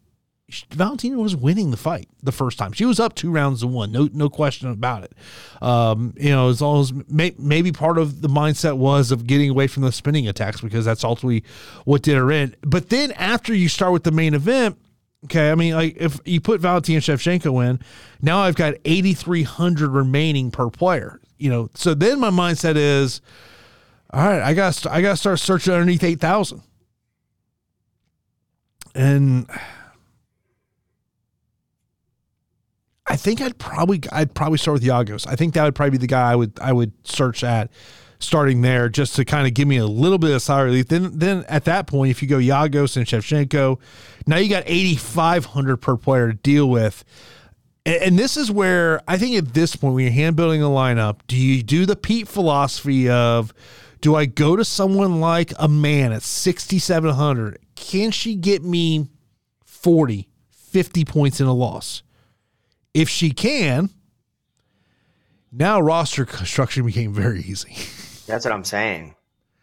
[0.71, 2.71] Valentina was winning the fight the first time.
[2.71, 5.13] She was up two rounds to one, no no question about it.
[5.61, 9.49] Um, you know, as long as may, maybe part of the mindset was of getting
[9.49, 11.43] away from the spinning attacks because that's ultimately
[11.83, 12.55] what did her in.
[12.61, 14.77] But then after you start with the main event
[15.27, 17.81] Okay, I mean, like if you put Valentina Shevchenko in,
[18.21, 21.19] now I've got eighty three hundred remaining per player.
[21.37, 23.19] You know, so then my mindset is,
[24.11, 26.61] all right, I got I got to start searching underneath eight thousand,
[28.95, 29.49] and
[33.05, 35.27] I think I'd probably I'd probably start with Giagos.
[35.27, 37.69] I think that would probably be the guy I would I would search at
[38.19, 40.87] starting there just to kind of give me a little bit of salary relief.
[40.87, 43.79] Then, then at that point, if you go Giagos and Shevchenko,
[44.25, 47.03] now you got 8,500 per player to deal with.
[47.85, 50.67] And, and this is where I think at this point, when you're hand building a
[50.67, 53.53] lineup, do you do the Pete philosophy of,
[54.01, 57.59] do I go to someone like a Mann at 6,700?
[57.75, 59.07] Can she get me
[59.63, 62.03] 40, 50 points in a loss?
[62.93, 63.91] If she can,
[65.51, 67.75] now roster construction became very easy.
[68.27, 69.15] That's what I'm saying.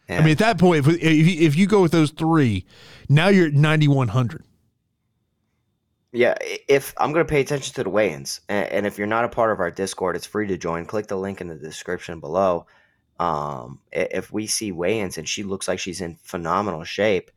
[0.08, 0.18] Yeah.
[0.18, 2.66] I mean, at that point, if, if you go with those three,
[3.08, 4.44] now you're at 9,100.
[6.12, 6.34] Yeah,
[6.68, 9.28] if I'm going to pay attention to the weigh-ins, and, and, if you're not a
[9.28, 10.86] part of our Discord, it's free to join.
[10.86, 12.66] Click the link in the description below.
[13.18, 17.32] Um, if we see weigh-ins and she looks like she's in phenomenal shape,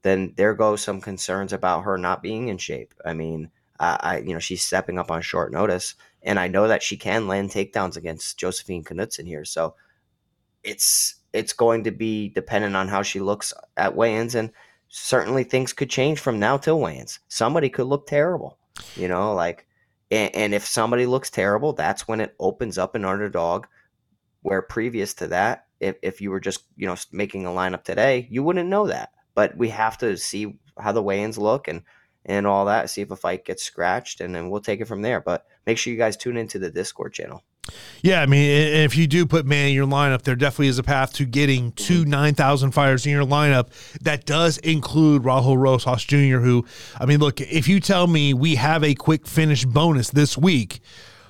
[0.00, 2.94] then there goes some concerns about her not being in shape.
[3.04, 6.68] I mean, I, I you know she's stepping up on short notice, and I know
[6.68, 9.44] that she can land takedowns against Josefine Knutsson here.
[9.44, 9.74] So
[10.64, 14.50] it's it's going to be dependent on how she looks at weigh-ins and
[14.88, 18.58] certainly things could change from now till weigh-ins somebody could look terrible
[18.96, 19.66] you know like
[20.12, 23.66] And, and if somebody looks terrible, that's when it opens up an underdog.
[24.42, 28.28] Where previous to that, if, if you were just you know making a lineup today,
[28.30, 29.10] you wouldn't know that.
[29.34, 31.82] But we have to see how the weigh-ins look and
[32.26, 32.90] and all that.
[32.90, 35.20] See if a fight gets scratched, and then we'll take it from there.
[35.20, 37.42] But make sure you guys tune into the Discord channel.
[38.02, 40.82] Yeah, I mean, if you do put Mann in your lineup, there definitely is a
[40.82, 43.68] path to getting two 9,000 fires in your lineup.
[44.00, 46.66] That does include Raul Rosas Jr., who,
[46.98, 50.80] I mean, look, if you tell me we have a quick finish bonus this week,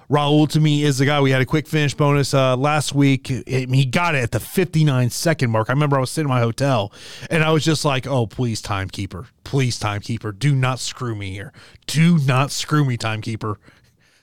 [0.08, 1.20] Raul to me is the guy.
[1.20, 3.30] We had a quick finish bonus uh, last week.
[3.30, 5.68] It, he got it at the 59 second mark.
[5.68, 6.92] I remember I was sitting in my hotel
[7.30, 9.26] and I was just like, oh, please, timekeeper.
[9.44, 10.32] Please, timekeeper.
[10.32, 11.52] Do not screw me here.
[11.86, 13.58] Do not screw me, timekeeper.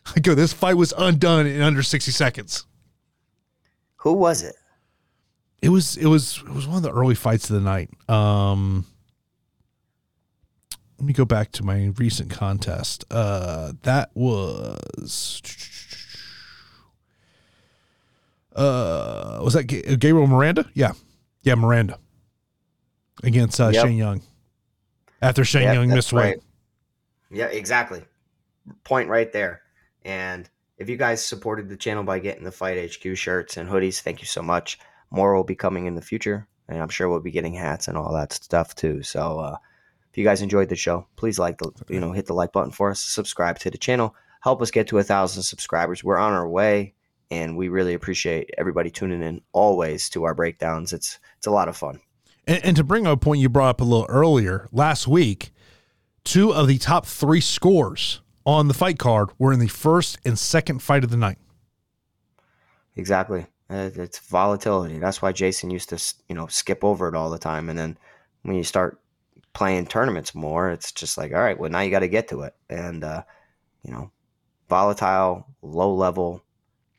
[0.15, 2.65] I go, this fight was undone in under 60 seconds.
[3.97, 4.55] Who was it?
[5.61, 7.89] It was it was it was one of the early fights of the night.
[8.07, 8.85] Um
[10.97, 13.03] let me go back to my recent contest.
[13.11, 15.41] Uh that was
[18.55, 20.65] uh was that Gabriel Miranda?
[20.73, 20.93] Yeah.
[21.43, 21.99] Yeah, Miranda.
[23.23, 23.85] Against uh, yep.
[23.85, 24.21] Shane Young.
[25.21, 26.37] After Shane yep, Young missed right.
[26.37, 26.43] weight.
[27.31, 28.01] Yeah, exactly.
[28.83, 29.61] Point right there.
[30.05, 33.99] And if you guys supported the channel by getting the Fight HQ shirts and hoodies,
[33.99, 34.79] thank you so much.
[35.11, 37.97] More will be coming in the future, and I'm sure we'll be getting hats and
[37.97, 39.03] all that stuff too.
[39.03, 39.57] So uh,
[40.09, 42.71] if you guys enjoyed the show, please like the you know hit the like button
[42.71, 46.03] for us, subscribe to the channel, help us get to a thousand subscribers.
[46.03, 46.93] We're on our way,
[47.31, 50.93] and we really appreciate everybody tuning in always to our breakdowns.
[50.93, 51.99] It's it's a lot of fun.
[52.47, 55.51] And, and to bring up a point you brought up a little earlier, last week,
[56.23, 58.21] two of the top three scores
[58.57, 61.37] on the fight card were in the first and second fight of the night.
[62.95, 63.45] Exactly.
[63.69, 64.97] It's volatility.
[64.97, 67.69] That's why Jason used to, you know, skip over it all the time.
[67.69, 67.97] And then
[68.41, 68.99] when you start
[69.53, 72.41] playing tournaments more, it's just like, all right, well, now you got to get to
[72.41, 72.55] it.
[72.69, 73.23] And, uh,
[73.83, 74.11] you know,
[74.67, 76.43] volatile, low level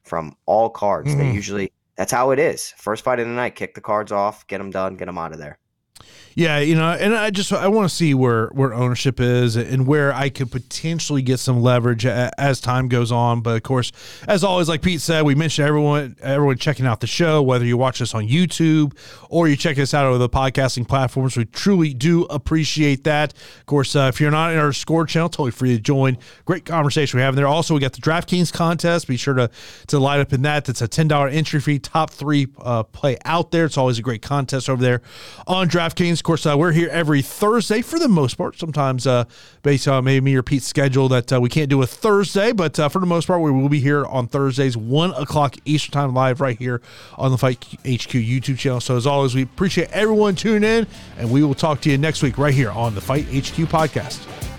[0.05, 1.11] from all cards.
[1.11, 1.19] Mm-hmm.
[1.19, 2.73] They usually, that's how it is.
[2.77, 5.33] First fight of the night, kick the cards off, get them done, get them out
[5.33, 5.59] of there.
[6.35, 9.86] Yeah, you know, and I just I want to see where where ownership is and
[9.86, 13.40] where I could potentially get some leverage as time goes on.
[13.40, 13.90] But of course,
[14.28, 17.77] as always, like Pete said, we mentioned everyone everyone checking out the show, whether you
[17.77, 18.97] watch us on YouTube
[19.28, 21.36] or you check us out over the podcasting platforms.
[21.36, 23.32] We truly do appreciate that.
[23.59, 26.16] Of course, uh, if you're not in our score channel, totally free to join.
[26.44, 27.48] Great conversation we have there.
[27.48, 29.09] Also, we got the DraftKings contest.
[29.09, 29.51] Be sure to
[29.89, 30.65] to light up in that.
[30.65, 31.81] That's a ten dollar entry fee.
[31.81, 33.65] Top three uh, play out there.
[33.65, 35.02] It's always a great contest over there
[35.48, 36.20] on DraftKings.
[36.21, 38.59] Of course, uh, we're here every Thursday for the most part.
[38.59, 39.25] Sometimes, uh,
[39.63, 42.79] based on maybe me or Pete's schedule, that uh, we can't do a Thursday, but
[42.79, 46.13] uh, for the most part, we will be here on Thursdays, 1 o'clock Eastern Time,
[46.13, 46.83] live right here
[47.17, 48.81] on the Fight HQ YouTube channel.
[48.81, 50.87] So, as always, we appreciate everyone tuning in,
[51.17, 54.50] and we will talk to you next week right here on the Fight HQ podcast.